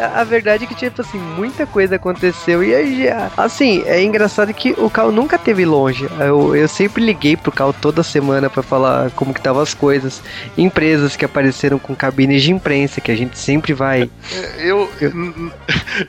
[0.00, 2.62] A- A verdade é que, tipo assim, muita coisa aconteceu.
[2.62, 6.08] E aí, já- assim, é engraçado que o Cal nunca teve longe.
[6.18, 10.22] Eu, eu sempre liguei pro Cal toda semana pra falar como que estavam as coisas.
[10.56, 14.10] Empresas que apareceram com cabines de imprensa, que a gente sempre vai.
[14.58, 14.90] Eu.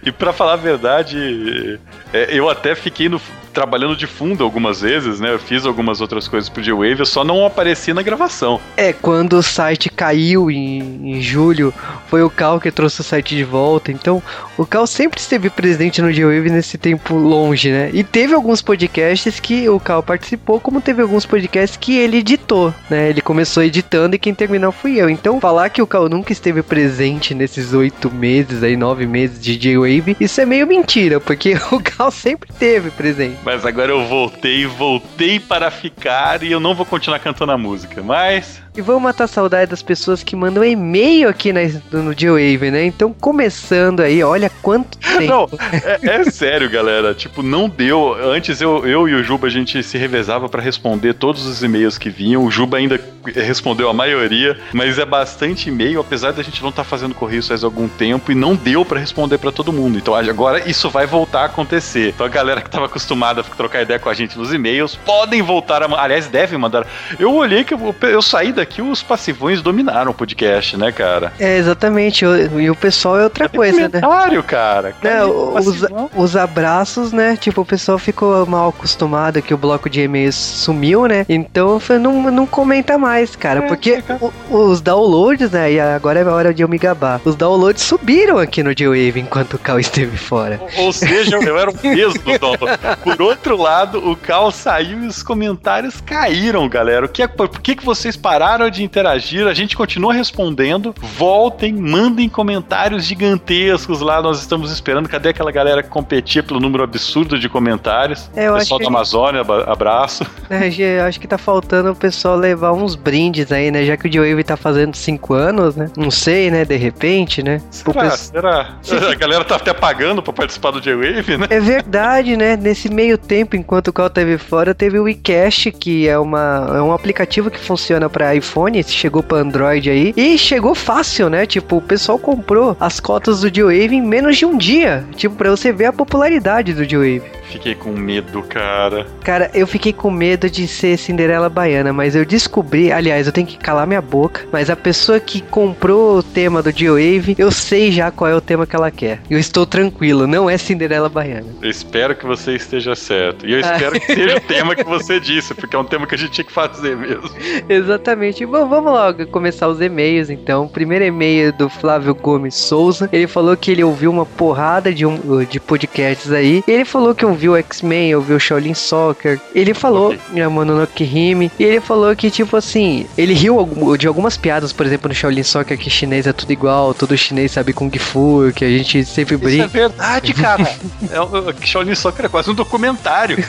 [0.04, 1.80] e pra falar a verdade,
[2.14, 5.34] é, eu até fiquei no- trabalhando de fundo algumas vezes, né?
[5.34, 8.60] Eu fiz algumas outras coisas pro J-Wave, eu só não apareci na gravação.
[8.76, 11.74] É, quando o site caiu em, em julho,
[12.08, 13.92] foi o Cal que trouxe o site de volta.
[13.92, 14.22] Então,
[14.58, 17.90] o Cal sempre esteve presente no J-Wave nesse tempo longe, né?
[17.94, 22.74] E teve alguns podcasts que o Cal participou, como teve alguns podcasts que ele editou,
[22.90, 23.10] né?
[23.10, 25.10] Ele começou editando e quem terminou fui eu.
[25.10, 29.56] Então, falar que o Cal nunca esteve presente nesses oito meses, aí nove meses de
[29.56, 33.38] J-Wave, isso é meio mentira, porque o Cal sempre esteve presente.
[33.44, 38.02] Mas agora eu voltei, voltei para ficar e eu não vou continuar cantando a música.
[38.04, 38.62] Mas.
[38.76, 42.86] E vamos matar a saudade das pessoas que mandam e-mail aqui na, no J-Wave, né?
[42.86, 45.26] Então, começando aí, olha quanto tempo.
[45.26, 45.50] Não,
[45.84, 47.14] é, é sério, galera.
[47.14, 48.14] Tipo, não deu.
[48.14, 51.98] Antes eu, eu e o Juba a gente se revezava para responder todos os e-mails
[51.98, 52.46] que vinham.
[52.46, 53.00] O Juba ainda
[53.36, 57.64] respondeu a maioria, mas é bastante e-mail, apesar da gente não estar fazendo correio faz
[57.64, 59.98] algum tempo e não deu pra responder pra todo mundo.
[59.98, 62.10] Então agora isso vai voltar a acontecer.
[62.10, 65.42] Então a galera que tava acostumada a trocar ideia com a gente nos e-mails podem
[65.42, 66.02] voltar a.
[66.02, 66.86] Aliás, devem mandar.
[67.20, 71.32] Eu olhei que eu, eu saí daqui, os passivões dominaram o podcast, né, cara?
[71.40, 72.26] É, exatamente.
[72.26, 74.02] E o pessoal é outra coisa, né?
[74.02, 74.94] Comentário, cara.
[75.28, 77.38] O os, os abraços, né?
[77.40, 81.26] Tipo, o pessoal ficou mal acostumado que o bloco de e-mails sumiu, né?
[81.30, 83.60] Então, foi, não, não comenta mais, cara.
[83.60, 84.20] É, porque fica-
[84.50, 85.74] o- os downloads, né?
[85.74, 87.20] E agora é a hora de eu me gabar.
[87.26, 90.60] Os downloads subiram aqui no G-Wave enquanto o Cal esteve fora.
[90.78, 92.78] Ou- Ou seja, eu era o peso do download.
[93.04, 97.06] Por outro lado, o Cal saiu e os comentários caíram, galera.
[97.06, 99.48] O que é, por que, que vocês pararam de interagir?
[99.48, 100.94] A gente continua respondendo.
[101.18, 104.22] Voltem, mandem comentários gigantescos lá.
[104.22, 105.08] Nós estamos esperando.
[105.10, 108.30] Cadê aquela galera que competia pelo número absurdo de comentários?
[108.36, 110.26] É, eu Pessoal da Amazônia, abraço.
[110.82, 113.86] É, acho que tá faltando o pessoal levar uns brindes aí, né?
[113.86, 115.90] Já que o G-Wave tá fazendo 5 anos, né?
[115.98, 116.66] Não sei, né?
[116.66, 117.62] De repente, né?
[117.72, 118.02] Será?
[118.10, 118.76] pes- Será?
[119.12, 121.48] A galera tá até pagando pra participar do J-Wave, né?
[121.50, 122.56] É verdade, né?
[122.58, 126.82] Nesse meio tempo, enquanto o Cal teve fora, teve o WeCache, que é, uma, é
[126.82, 131.46] um aplicativo que funciona pra iPhone, chegou pra Android aí, e chegou fácil, né?
[131.46, 135.06] Tipo, o pessoal comprou as cotas do G-Wave em menos de um dia.
[135.16, 137.42] Tipo, pra você ver a popularidade do G-Wave.
[137.52, 139.06] Fiquei com medo, cara.
[139.24, 143.46] Cara, eu fiquei com medo de ser Cinderela Baiana, mas eu descobri, aliás, eu tenho
[143.46, 147.92] que calar minha boca, mas a pessoa que comprou o tema do G-Wave, eu sei
[147.92, 149.20] já qual é o tema que ela quer.
[149.30, 151.48] Eu estou tranquilo, não é Cinderela Baiana.
[151.62, 153.46] Eu espero que você esteja certo.
[153.46, 156.16] E eu espero que seja o tema que você disse, porque é um tema que
[156.16, 157.30] a gente tinha que fazer mesmo.
[157.68, 158.46] Exatamente.
[158.46, 160.66] Bom, vamos logo começar os e-mails então.
[160.66, 163.10] O primeiro e-mail do Flávio Gomes Souza.
[163.12, 166.64] Ele falou que ele ouviu uma porrada de, um, de podcasts aí.
[166.68, 169.40] Ele falou que ouviu X-Men, ouviu Shaolin Soccer.
[169.54, 170.20] Ele falou Ok.
[170.32, 170.48] okay.
[170.48, 171.52] Mononoke Hime.
[171.60, 173.58] E ele falou que, tipo assim, ele riu
[173.98, 177.52] de algumas piadas, por exemplo, no Shaolin Soccer, que chinês é tudo igual, todo chinês
[177.52, 179.68] sabe Kung Fu, que a gente sempre Isso é brinca.
[179.68, 180.62] verdade, cara.
[181.12, 182.56] É, Shaolin Soccer é quase um
[182.92, 183.38] documentário.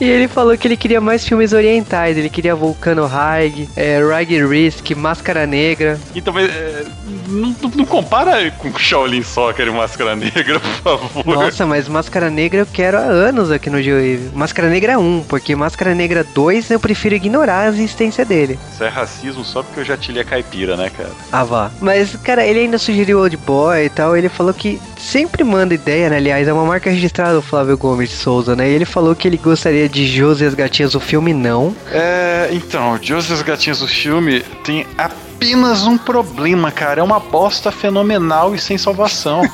[0.00, 2.16] E ele falou que ele queria mais filmes orientais.
[2.16, 5.98] Ele queria Volcano High, é, Rag Risk, Máscara Negra.
[6.14, 6.84] Então, mas, é,
[7.32, 11.24] não, não- compara com Shaolin Soccer e Máscara Negra, por favor.
[11.36, 14.30] Nossa, mas Máscara Negra eu quero há anos aqui no G-Wave.
[14.34, 18.58] Máscara Negra 1, porque Máscara Negra 2 eu prefiro ignorar a existência dele.
[18.72, 21.10] Isso é racismo só porque eu já tilhei a caipira, né, cara?
[21.30, 21.70] Ah, vá.
[21.80, 24.16] Mas, cara, ele ainda sugeriu Old Boy e tal.
[24.16, 26.16] Ele falou que sempre manda ideia, né?
[26.16, 28.68] Aliás, é uma marca registrada do Flávio Gomes de Souza, né?
[28.68, 31.74] E ele falou que ele gostaria de Josi e as Gatinhas, o filme não.
[31.90, 35.31] É, então, Joseph e os Gatinhos do filme tem apenas
[35.86, 37.00] um problema, cara.
[37.00, 39.42] É uma bosta fenomenal e sem salvação.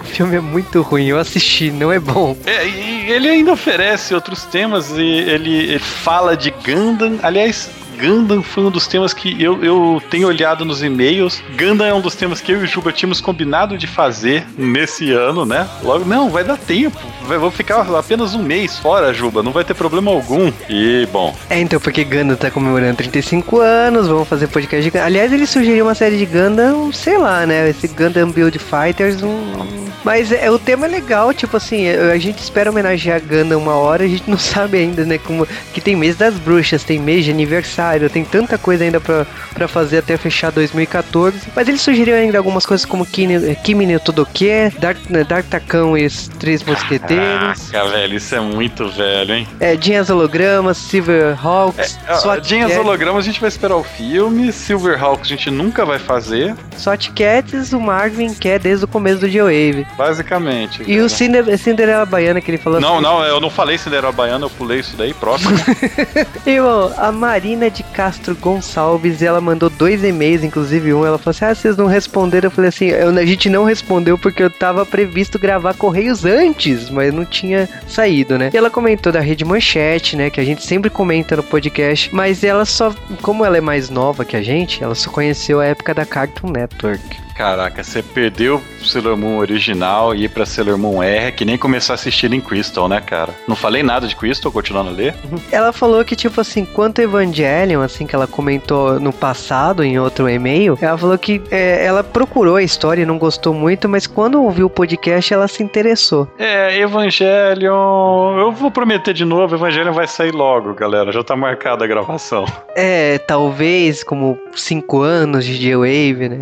[0.00, 2.36] O filme é muito ruim, eu assisti, não é bom.
[2.44, 7.18] É, e ele ainda oferece outros temas e ele, ele fala de Gundam.
[7.22, 11.42] Aliás, Gundam foi um dos temas que eu, eu tenho olhado nos e-mails.
[11.56, 15.12] Gundam é um dos temas que eu e o Juba tínhamos combinado de fazer nesse
[15.12, 15.68] ano, né?
[15.82, 16.98] Logo, não, vai dar tempo.
[17.22, 19.42] Vai, vou ficar apenas um mês fora, Juba.
[19.42, 20.52] Não vai ter problema algum.
[20.68, 25.06] E, bom, É, então, porque Gundam tá comemorando 35 anos, vamos fazer podcast de Gundam.
[25.06, 27.68] Aliás, ele sugeriu uma série de Gundam, sei lá, né?
[27.68, 29.82] Esse Gundam Build Fighters, um...
[30.04, 34.04] Mas é, o tema é legal, tipo assim, a gente espera homenagear Gundam uma hora,
[34.04, 35.18] a gente não sabe ainda, né?
[35.18, 39.26] Como que tem mês das bruxas, tem mês de aniversário, tem tanta coisa ainda pra,
[39.54, 41.36] pra fazer até fechar 2014.
[41.54, 46.28] Mas ele sugeriu ainda algumas coisas como Kimi, no Todoke, Dark, Dark Takão e os
[46.28, 47.70] Três Mosqueteiros.
[47.70, 49.48] Caraca, velho, isso é muito velho, hein?
[49.60, 53.84] É, Dinhas Hologramas, Silver Hawks, Só SWAT Dinhas Cats- hologramas a gente vai esperar o
[53.84, 59.20] filme, Silverhawks a gente nunca vai fazer, SWAT Cats, o Marvin quer desde o começo
[59.20, 59.86] do G-Wave.
[59.96, 60.82] basicamente.
[60.86, 63.02] E o Cinder Cinderela Baiana que ele falou Não, assim.
[63.02, 65.52] não, eu não falei Cinderela Baiana, eu pulei isso daí, próximo.
[66.46, 71.04] E, ó, a Marina de Castro Gonçalves, ela mandou dois e-mails, inclusive um.
[71.04, 72.46] Ela falou assim: Ah, vocês não responderam.
[72.46, 77.12] Eu falei assim: a gente não respondeu porque eu tava previsto gravar Correios antes, mas
[77.12, 78.50] não tinha saído, né?
[78.52, 80.30] E ela comentou da Rede Manchete, né?
[80.30, 84.24] Que a gente sempre comenta no podcast, mas ela só, como ela é mais nova
[84.24, 87.22] que a gente, ela só conheceu a época da Cartoon Network.
[87.34, 91.56] Caraca, você perdeu o Sailor Moon original e ir pra Sailor Moon R, que nem
[91.56, 93.34] começar a assistir em Crystal, né, cara?
[93.48, 95.14] Não falei nada de Crystal, continuando a ler.
[95.50, 100.28] Ela falou que, tipo assim, quanto Evangelion, assim, que ela comentou no passado, em outro
[100.28, 104.42] e-mail, ela falou que é, ela procurou a história e não gostou muito, mas quando
[104.42, 106.28] ouviu o podcast, ela se interessou.
[106.38, 108.38] É, Evangelion.
[108.38, 111.12] Eu vou prometer de novo, Evangelion vai sair logo, galera.
[111.12, 112.44] Já tá marcada a gravação.
[112.74, 116.38] É, talvez como cinco anos de J-Wave, né?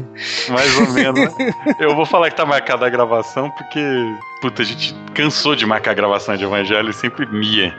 [0.49, 1.37] Mais ou menos.
[1.37, 1.55] né?
[1.79, 3.81] Eu vou falar que tá marcada a gravação porque,
[4.41, 7.75] puta, a gente cansou de marcar a gravação de Evangelho e sempre mia.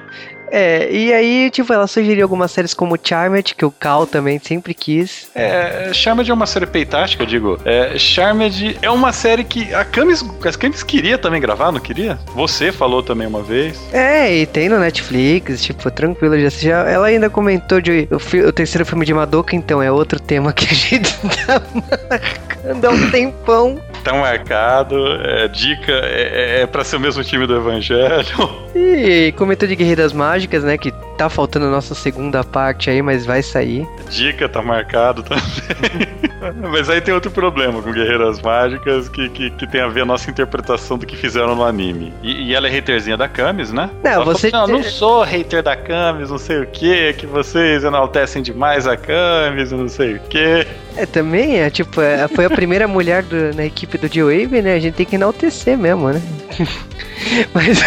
[0.52, 4.74] É, e aí, tipo, ela sugeriu algumas séries como Charmed, que o Cal também sempre
[4.74, 5.30] quis.
[5.34, 7.58] É, Charmed é uma série peitástica, eu digo.
[7.64, 12.20] É, Charmed é uma série que a Camis, a Camis queria também gravar, não queria?
[12.36, 13.80] Você falou também uma vez.
[13.94, 18.42] É, e tem no Netflix, tipo, tranquilo, já, já Ela ainda comentou de o, fi-
[18.44, 21.14] o terceiro filme de Madoka, então é outro tema que a gente
[21.48, 21.62] tá
[22.10, 23.80] marcando há um tempão.
[24.04, 28.62] Tá marcado, é, dica, é, é, é pra ser o mesmo time do Evangelho.
[28.74, 30.78] E comentou de Guerreiras Mágicas, né?
[30.78, 33.88] Que tá faltando a nossa segunda parte aí, mas vai sair.
[34.10, 35.42] Dica tá marcado também.
[36.72, 40.06] Mas aí tem outro problema com Guerreiras Mágicas que, que, que tem a ver a
[40.06, 42.12] nossa interpretação do que fizeram no anime.
[42.24, 43.92] E, e ela é haterzinha da Camis, né?
[44.04, 47.14] Não, Ela falou você assim, não, não sou hater da Camis, não sei o que,
[47.14, 50.66] que vocês enaltecem demais a Camis, não sei o que.
[50.98, 54.74] É, também, é, tipo, é, foi a primeira mulher do- na equipe do J-Wave, né?
[54.74, 56.20] A gente tem que enaltecer mesmo, né?
[57.54, 57.80] Mas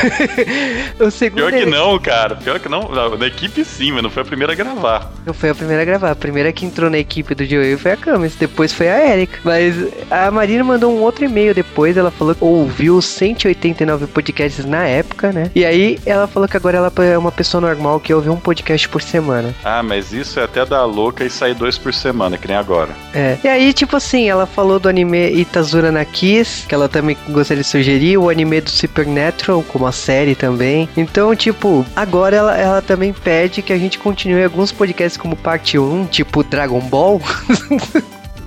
[1.01, 1.39] o segundo.
[1.41, 2.37] Pior que não, cara.
[2.37, 2.83] Pior que não.
[3.27, 5.13] Equipe sim, mas não foi a primeira a gravar.
[5.27, 6.11] Não foi a primeira a gravar.
[6.11, 9.39] A primeira que entrou na equipe do Joey foi a Camis, depois foi a Erika.
[9.45, 9.75] Mas
[10.11, 11.97] a Marina mandou um outro e-mail depois.
[11.97, 15.51] Ela falou que ouviu 189 podcasts na época, né?
[15.55, 18.89] E aí ela falou que agora ela é uma pessoa normal que ouve um podcast
[18.89, 19.55] por semana.
[19.65, 22.91] Ah, mas isso é até dar louca e sair dois por semana, que nem agora.
[23.15, 23.39] É.
[23.43, 27.63] E aí, tipo assim, ela falou do anime Itazura na Kiss, que ela também gostaria
[27.63, 30.89] de sugerir, o anime do Supernatural, como a série também.
[30.97, 35.79] Então, tipo, agora ela, ela também pede que a gente continue alguns podcasts como parte
[35.79, 37.21] 1, tipo Dragon Ball.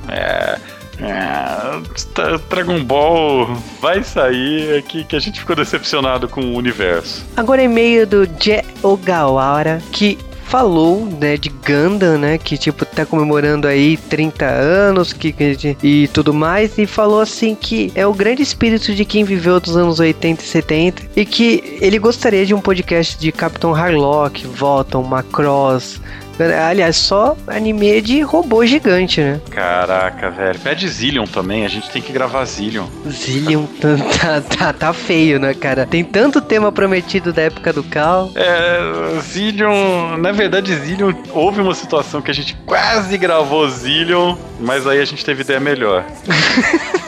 [0.10, 0.58] É.
[1.00, 1.82] É,
[2.14, 7.24] Tra- Dragon Ball vai sair aqui que a gente ficou decepcionado com o universo.
[7.36, 10.18] Agora e-mail do Je Ogawara, que
[10.48, 16.08] falou, né, de Gundam, né, que tipo tá comemorando aí 30 anos, que, que- e
[16.08, 20.00] tudo mais, e falou assim que é o grande espírito de quem viveu dos anos
[20.00, 26.00] 80 e 70 e que ele gostaria de um podcast de Capitão Harlock, Voton, Macross,
[26.40, 29.42] aliás, só anime de robô gigante, né?
[29.50, 30.60] Caraca, velho.
[30.60, 32.86] Pede Zillion também, a gente tem que gravar Zillion.
[33.08, 33.66] Zillion
[34.20, 35.86] tá, tá, tá feio, né, cara?
[35.86, 38.32] Tem tanto tema prometido da época do Cal.
[38.36, 44.86] É, Zillion, na verdade, Zillion, houve uma situação que a gente quase gravou Zillion, mas
[44.86, 46.06] aí a gente teve ideia melhor.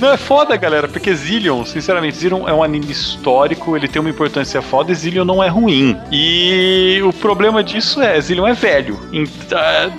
[0.00, 4.10] Não, é foda, galera, porque Zillion, sinceramente, Zillion é um anime histórico, ele tem uma
[4.10, 5.96] importância foda e Zillion não é ruim.
[6.10, 8.98] E o problema disso é, Zillion é velho.
[9.12, 9.58] Então,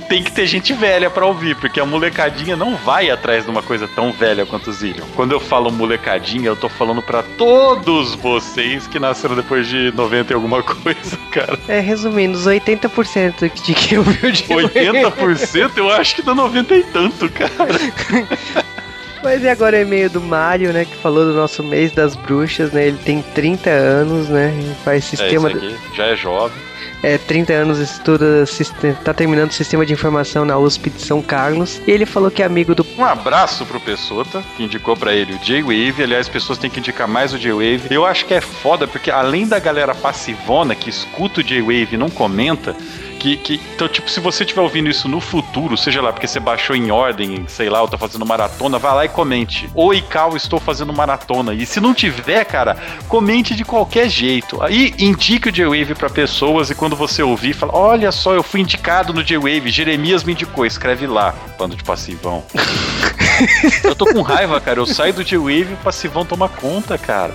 [0.09, 3.61] tem que ter gente velha pra ouvir, porque a molecadinha não vai atrás de uma
[3.61, 5.05] coisa tão velha quanto Zillion.
[5.15, 10.33] Quando eu falo molecadinha, eu tô falando pra todos vocês que nasceram depois de 90
[10.33, 11.59] e alguma coisa, cara.
[11.67, 16.83] É, resumindo, os 80% de quem ouviu de 80% eu acho que dá 90 e
[16.83, 18.64] tanto, cara.
[19.25, 20.85] Mas e agora o e-mail do Mário, né?
[20.85, 22.87] Que falou do nosso mês das bruxas, né?
[22.87, 24.53] Ele tem 30 anos, né?
[24.55, 25.49] e Faz É, sistema.
[25.49, 26.55] esse aqui já é jovem.
[27.01, 28.45] É, 30 anos estuda,
[29.03, 31.81] tá terminando o sistema de informação na USP de São Carlos.
[31.87, 32.85] E ele falou que é amigo do.
[32.97, 36.03] Um abraço pro Pessota, que indicou pra ele o J-Wave.
[36.03, 37.87] Aliás, pessoas têm que indicar mais o J-Wave.
[37.91, 41.97] Eu acho que é foda, porque além da galera passivona que escuta o J-Wave e
[41.97, 42.75] não comenta,
[43.19, 46.39] que, que- Então, tipo, se você estiver ouvindo isso no futuro, seja lá porque você
[46.39, 49.69] baixou em ordem, sei lá, ou tá fazendo maratona, vai lá e comente.
[49.73, 51.53] Oi, Cal, estou fazendo maratona.
[51.53, 54.61] E se não tiver, cara, comente de qualquer jeito.
[54.61, 58.61] Aí indique o J-Wave pra pessoas e quando você ouvir, fala: Olha só, eu fui
[58.61, 62.43] indicado no J-Wave, Jeremias me indicou, escreve lá, bando de passivão.
[63.83, 64.79] eu tô com raiva, cara.
[64.79, 67.33] Eu saio do J-Wave e o passivão toma conta, cara.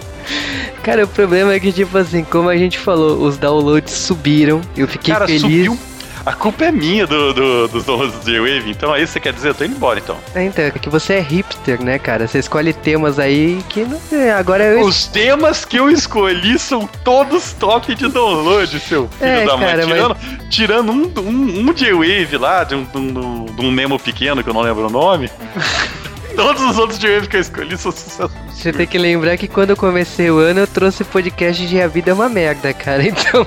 [0.83, 4.61] Cara, o problema é que, tipo assim, como a gente falou, os downloads subiram.
[4.77, 5.43] Eu fiquei cara, feliz.
[5.43, 5.79] subiu.
[6.25, 9.49] A culpa é minha do, do- dos donos do J-Wave, então aí você quer dizer,
[9.49, 10.19] eu tô indo embora então.
[10.35, 12.29] É, então, é que você é hipster, né, cara?
[12.29, 13.99] Você escolhe temas aí que não.
[14.13, 14.83] é, Agora eu.
[14.85, 19.67] Os temas que eu escolhi são todos top de download, seu filho É, da mãe.
[19.67, 20.17] cara, mas- tirando
[20.51, 24.51] tirando um, um, um J-Wave lá, de um, de, um, de um Nemo pequeno que
[24.51, 25.31] eu não lembro o nome.
[26.37, 28.31] Todos os outros J-Wave que eu escolhi são sucesso.
[28.53, 31.87] Você tem que lembrar que quando eu comecei o ano eu trouxe podcast de A
[31.87, 33.03] Vida é uma Merda, cara.
[33.11, 33.47] Então.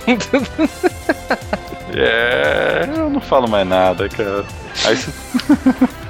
[1.96, 4.46] É, eu não falo mais nada, cara.
[4.86, 5.12] Aí você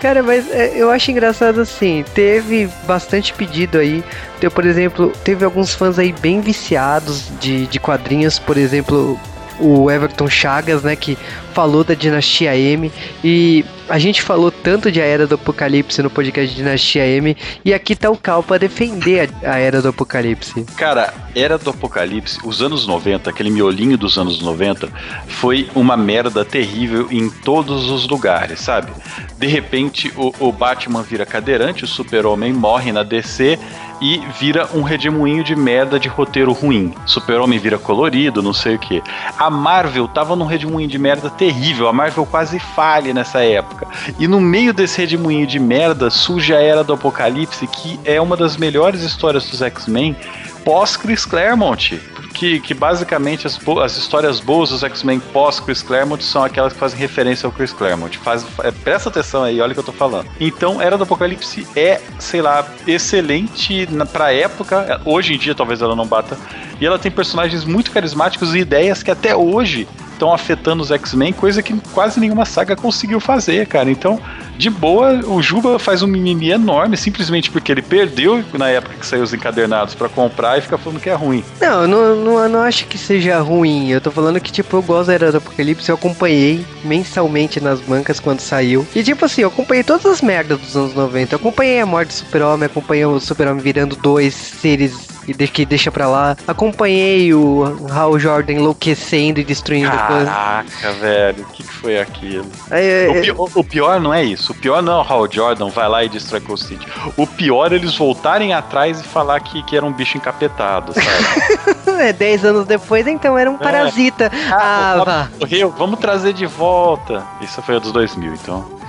[0.00, 4.02] Cara, mas é, eu acho engraçado assim, teve bastante pedido aí.
[4.38, 9.20] Então, por exemplo, teve alguns fãs aí bem viciados de, de quadrinhos, por exemplo,
[9.58, 11.18] o Everton Chagas, né, que
[11.52, 12.90] falou da Dinastia M.
[13.22, 17.74] E a gente falou tanto de A Era do Apocalipse no podcast Dinastia M, e
[17.74, 20.64] aqui tá o Cal pra defender a, a Era do Apocalipse.
[20.76, 24.88] Cara, Era do Apocalipse, os anos 90, aquele miolinho dos anos 90,
[25.26, 28.92] foi uma merda terrível em todos os lugares, sabe?
[29.36, 33.58] De repente, o, o Batman vira cadeirante, o Super-Homem morre na DC
[34.00, 36.94] e vira um redemoinho de merda de roteiro ruim.
[37.06, 39.02] Super-Homem vira colorido, não sei o que.
[39.38, 43.86] A Marvel tava num redemoinho de merda terrível, a Marvel quase falha nessa época.
[44.18, 48.36] E no meio desse redemoinho de merda surge a Era do Apocalipse, que é uma
[48.36, 50.16] das melhores histórias dos X-Men
[50.64, 52.00] pós Chris Claremont.
[52.40, 56.78] Que, que basicamente as, as histórias boas dos X-Men pós Chris Claremont são aquelas que
[56.78, 58.16] fazem referência ao Chris Claremont.
[58.16, 60.26] Faz, é, presta atenção aí, olha o que eu tô falando.
[60.40, 65.02] Então, Era do Apocalipse é, sei lá, excelente na, pra época.
[65.04, 66.34] Hoje em dia talvez ela não bata.
[66.80, 69.86] E ela tem personagens muito carismáticos e ideias que até hoje
[70.20, 73.90] estão afetando os X-Men, coisa que quase nenhuma saga conseguiu fazer, cara.
[73.90, 74.20] Então,
[74.58, 79.06] de boa, o Juba faz um mimimi enorme, simplesmente porque ele perdeu na época que
[79.06, 81.42] saiu os encadernados pra comprar e fica falando que é ruim.
[81.58, 83.88] Não, eu não, não, não acho que seja ruim.
[83.88, 85.88] Eu tô falando que, tipo, eu gosto da Era do Apocalipse.
[85.88, 88.86] Eu acompanhei mensalmente nas bancas quando saiu.
[88.94, 91.34] E, tipo assim, eu acompanhei todas as merdas dos anos 90.
[91.34, 95.64] Eu acompanhei a morte do Super-Homem, acompanhei o Super-Homem virando dois seres que de- que
[95.64, 96.36] deixa pra lá.
[96.46, 100.28] Acompanhei o Hal Jordan enlouquecendo e destruindo coisas.
[100.28, 102.46] Caraca, velho, o que, que foi aquilo?
[102.70, 104.52] Aí, O é, pior, o pior não é isso.
[104.52, 106.86] O pior não é o Hal Jordan vai lá e destrói Cold City.
[107.16, 111.90] O pior é eles voltarem atrás e falar que, que era um bicho encapetado, sabe?
[112.00, 114.30] é, 10 anos depois, então era um parasita.
[114.50, 115.28] Ah, o vá.
[115.40, 117.24] Morreu, vamos trazer de volta.
[117.40, 118.80] Isso foi a dos 2000, então.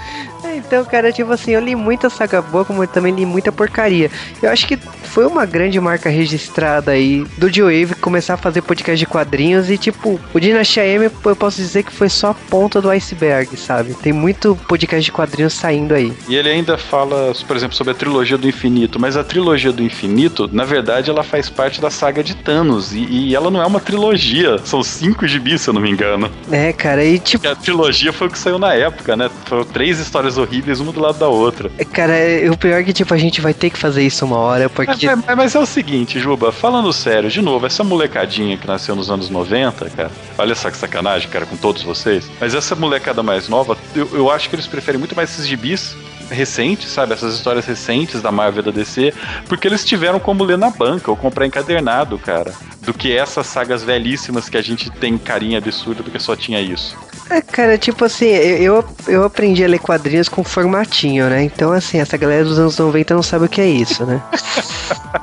[0.56, 4.10] Então, cara, tipo assim, eu li muita saga boa, como eu também li muita porcaria.
[4.42, 8.98] Eu acho que foi uma grande marca registrada aí do G-Wave começar a fazer podcast
[8.98, 12.82] de quadrinhos e, tipo, o Dinastia M, eu posso dizer que foi só a ponta
[12.82, 13.94] do iceberg, sabe?
[13.94, 16.14] Tem muito podcast de quadrinhos saindo aí.
[16.28, 19.84] E ele ainda fala, por exemplo, sobre a trilogia do infinito, mas a trilogia do
[19.84, 23.66] infinito, na verdade, ela faz parte da saga de Thanos, e, e ela não é
[23.66, 26.32] uma trilogia, são cinco gibis, se eu não me engano.
[26.50, 29.30] É, cara, e tipo, Porque a trilogia foi o que saiu na época, né?
[29.46, 31.70] Foram três histórias horríveis, uma do lado da outra.
[31.92, 34.38] cara, é- o pior é que, tipo, a gente vai ter que fazer isso uma
[34.38, 35.06] hora, porque.
[35.08, 38.96] Mas, mas- mas é o seguinte, Juba, falando sério, de novo, essa molecadinha que nasceu
[38.96, 43.22] nos anos 90, cara, olha só que sacanagem, cara, com todos vocês, mas essa molecada
[43.24, 45.96] mais nova, eu, eu acho que eles preferem muito mais esses gibis
[46.32, 47.14] recentes, sabe?
[47.14, 49.14] Essas histórias recentes da Marvel e da DC,
[49.48, 53.84] porque eles tiveram como ler na banca ou comprar encadernado, cara, do que essas sagas
[53.84, 56.98] velhíssimas que a gente tem carinha absurda porque só tinha isso.
[57.30, 61.44] É, cara, tipo assim, eu, eu aprendi a ler quadrinhos com formatinho, né?
[61.44, 64.22] Então, assim, essa galera dos anos 90 não sabe o que é isso, né?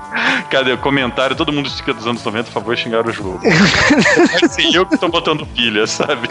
[0.51, 1.37] Cadê o comentário?
[1.37, 3.41] Todo mundo fica dos anos 90, por favor, xingar o jogo.
[4.43, 6.29] assim, eu que tô botando pilha, sabe?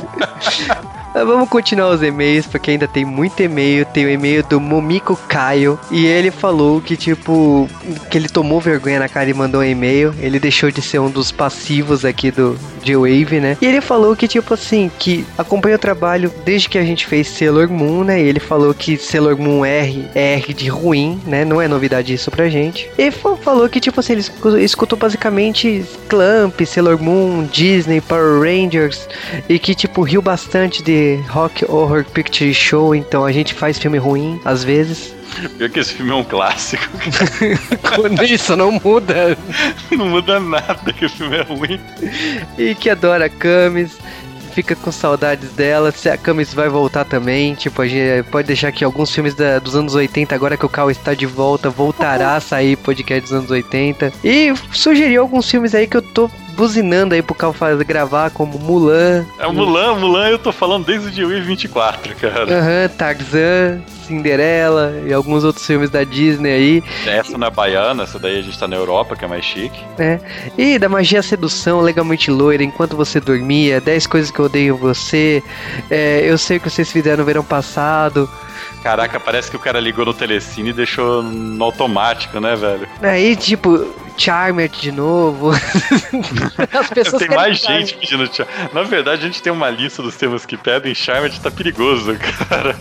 [1.13, 3.85] Mas Vamos continuar os e-mails, porque ainda tem muito e-mail.
[3.85, 5.79] Tem o e-mail do Momiko Caio.
[5.89, 7.69] E ele falou que, tipo,
[8.09, 10.13] que ele tomou vergonha na cara e mandou um e-mail.
[10.19, 12.57] Ele deixou de ser um dos passivos aqui do
[12.87, 13.57] G-Wave, né?
[13.61, 17.27] E ele falou que, tipo assim, que acompanha o trabalho desde que a gente fez
[17.27, 18.21] Sailor Moon, né?
[18.21, 21.43] E ele falou que Sailor Moon R é R de ruim, né?
[21.45, 22.89] Não é novidade isso pra gente.
[22.97, 28.39] E fa- falou que, tipo assim, ele escu- escutou basicamente Clamp, Sailor Moon, Disney, Power
[28.41, 29.07] Rangers.
[29.49, 32.95] E que, tipo, riu bastante de Rock Horror Picture Show.
[32.95, 35.13] Então a gente faz filme ruim, às vezes.
[35.57, 36.83] Pior que esse filme é um clássico.
[37.95, 39.37] Quando isso não muda.
[39.91, 41.79] Não muda nada que o filme é ruim.
[42.57, 43.97] E que adora a Camis.
[44.53, 45.91] Fica com saudades dela.
[45.91, 47.53] Se a Camis vai voltar também.
[47.53, 50.69] Tipo, a gente pode deixar que alguns filmes da- dos anos 80, agora que o
[50.69, 54.11] Cal está de volta, voltará a sair podcast dos anos 80.
[54.23, 58.57] E sugeriu alguns filmes aí que eu tô buzinando aí pro Cal fazer, gravar, como
[58.57, 59.23] Mulan.
[59.39, 62.45] É Mulan, Mulan eu tô falando desde o dia 24, cara.
[62.59, 66.83] Aham, Tarzan, Cinderela e alguns outros filmes da Disney aí.
[67.05, 69.79] Essa não é baiana, essa daí a gente tá na Europa, que é mais chique.
[69.97, 70.19] né?
[70.57, 74.75] E da magia à sedução, legalmente loira, enquanto você dormia, 10 coisas que eu odeio
[74.75, 75.43] em você.
[75.89, 78.29] é, eu sei o que vocês fizeram no verão passado.
[78.83, 82.87] Caraca, parece que o cara ligou no telecine e deixou no automático, né, velho?
[83.01, 83.85] Aí, tipo,
[84.17, 85.51] Charmed de novo.
[86.73, 87.87] As pessoas tem mais Charmed.
[87.87, 88.73] gente pedindo Charmed.
[88.73, 90.93] Na verdade, a gente tem uma lista dos temas que pedem.
[90.95, 92.15] Charmed tá perigoso,
[92.49, 92.75] cara.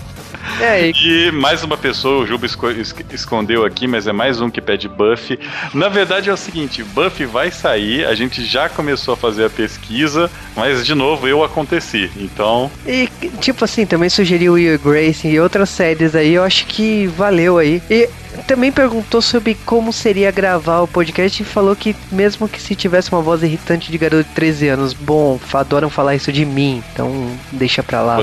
[0.60, 4.40] É, e E mais uma pessoa, o Juba esco- es- escondeu aqui, mas é mais
[4.40, 5.38] um que pede buff.
[5.74, 9.50] Na verdade é o seguinte, buff vai sair, a gente já começou a fazer a
[9.50, 12.10] pesquisa, mas de novo eu aconteci.
[12.16, 13.08] Então, E,
[13.40, 17.58] tipo assim, também sugeriu Will e Grace e outras séries aí, eu acho que valeu
[17.58, 17.82] aí.
[17.90, 18.08] E
[18.46, 23.12] também perguntou sobre como seria gravar o podcast e falou que mesmo que se tivesse
[23.12, 27.30] uma voz irritante de garoto de 13 anos, bom, adoram falar isso de mim, então
[27.52, 28.16] deixa pra lá.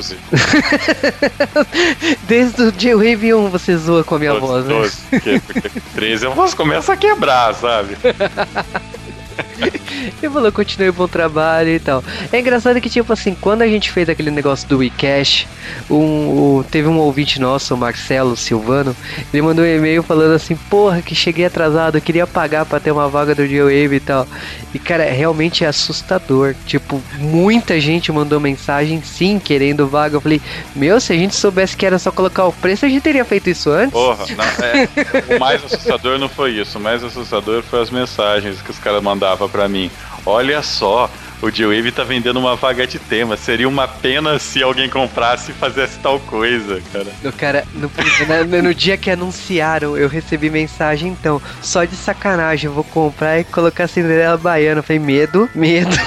[2.27, 4.73] Desde o J-Wave 1 você zoa com a minha voz, né?
[4.73, 7.97] 12, porque, porque 13 a voz começa a quebrar, sabe?
[10.21, 12.03] Ele falou, continue bom trabalho e tal.
[12.31, 15.47] É engraçado que, tipo assim, quando a gente fez aquele negócio do WeCash,
[15.89, 15.95] um,
[16.59, 18.95] o- teve um ouvinte nosso, o Marcelo Silvano,
[19.33, 23.07] ele mandou um e-mail falando assim, porra, que cheguei atrasado, queria pagar pra ter uma
[23.07, 24.27] vaga do G-Wave e tal.
[24.73, 26.55] E, cara, realmente é assustador.
[26.65, 30.15] Tipo, muita gente mandou mensagem, sim, querendo vaga.
[30.17, 30.41] Eu falei,
[30.75, 33.49] meu, se a gente soubesse que era só colocar o preço, a gente teria feito
[33.49, 33.91] isso antes.
[33.93, 36.77] Porra, não, é, o mais assustador não foi isso.
[36.77, 39.89] O mais assustador foi as mensagens que os caras mandavam pra mim.
[40.25, 41.09] Olha só,
[41.41, 43.37] o J-Wave tá vendendo uma vaga de tema.
[43.37, 47.07] Seria uma pena se alguém comprasse e fizesse tal coisa, cara.
[47.23, 47.89] No cara, no,
[48.27, 53.39] na- no dia que anunciaram, eu recebi mensagem, então, só de sacanagem, eu vou comprar
[53.39, 54.79] e colocar Cinderela Baiana.
[54.79, 55.89] Eu falei, medo, medo.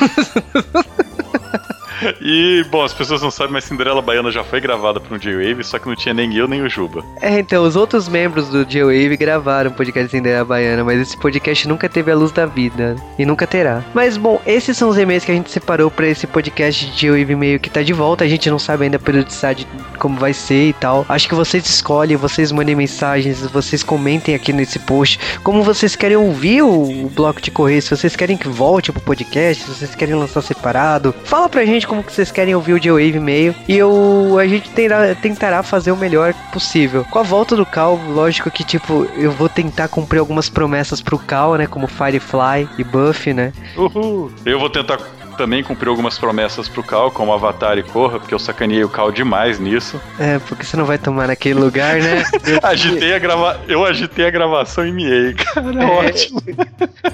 [2.20, 5.64] E, bom, as pessoas não sabem, mas Cinderela Baiana já foi gravada por um J-Wave,
[5.64, 7.04] só que não tinha nem eu nem o Juba.
[7.20, 11.66] É, então, os outros membros do J-Wave gravaram o podcast Cinderela Baiana, mas esse podcast
[11.68, 12.96] nunca teve a luz da vida.
[13.18, 13.82] E nunca terá.
[13.94, 17.34] Mas, bom, esses são os e-mails que a gente separou pra esse podcast de J-Wave
[17.34, 18.24] meio que tá de volta.
[18.24, 19.66] A gente não sabe ainda a periodicidade
[19.98, 21.04] como vai ser e tal.
[21.08, 26.16] Acho que vocês escolhem, vocês mandem mensagens, vocês comentem aqui nesse post como vocês querem
[26.16, 29.94] ouvir o, o bloco de correio, se vocês querem que volte pro podcast, se vocês
[29.94, 31.14] querem lançar separado.
[31.24, 34.70] Fala pra gente como que vocês querem ouvir o J-Wave meio e eu, a gente
[34.70, 37.04] tentará, tentará fazer o melhor possível.
[37.10, 41.18] Com a volta do Cal, lógico que tipo, eu vou tentar cumprir algumas promessas pro
[41.18, 43.52] Cal, né, como Firefly e Buffy, né?
[43.76, 44.30] Uhul!
[44.44, 44.98] Eu vou tentar
[45.36, 49.12] também cumprir algumas promessas pro Cal, como Avatar e Corra, porque eu sacaneei o Cal
[49.12, 50.00] demais nisso.
[50.18, 52.24] É, porque você não vai tomar naquele lugar, né?
[52.62, 53.60] Agitei a grava...
[53.68, 55.66] Eu agitei a gravação e miei, cara.
[55.82, 55.84] É.
[56.08, 56.42] Ótimo.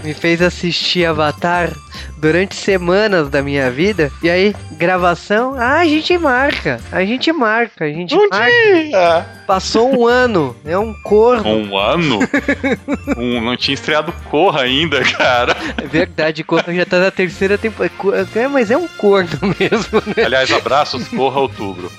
[0.04, 1.70] me fez assistir Avatar
[2.18, 4.10] durante semanas da minha vida.
[4.22, 8.46] E aí, gravação, ah, a gente marca, a gente marca, a gente Um marca.
[8.50, 9.26] dia!
[9.52, 11.46] Passou um ano, é um corno.
[11.46, 12.20] Um ano?
[13.18, 15.54] Um, não tinha estreado Corra ainda, cara.
[15.76, 17.94] É verdade, corno já tá na terceira temporada.
[18.34, 19.28] É, mas é um corno
[19.60, 20.24] mesmo, né?
[20.24, 21.92] Aliás, abraços, Corra outubro.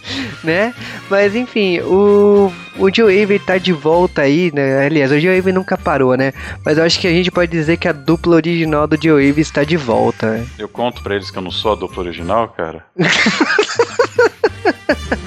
[0.43, 0.73] né?
[1.11, 4.87] Mas enfim, o, o Joe Wave tá de volta aí, né?
[4.87, 6.33] Aliás, o Joe Wave nunca parou, né?
[6.65, 9.41] Mas eu acho que a gente pode dizer que a dupla original do Joe Wave
[9.41, 10.47] está de volta, né?
[10.57, 12.83] Eu conto pra eles que eu não sou a dupla original, cara.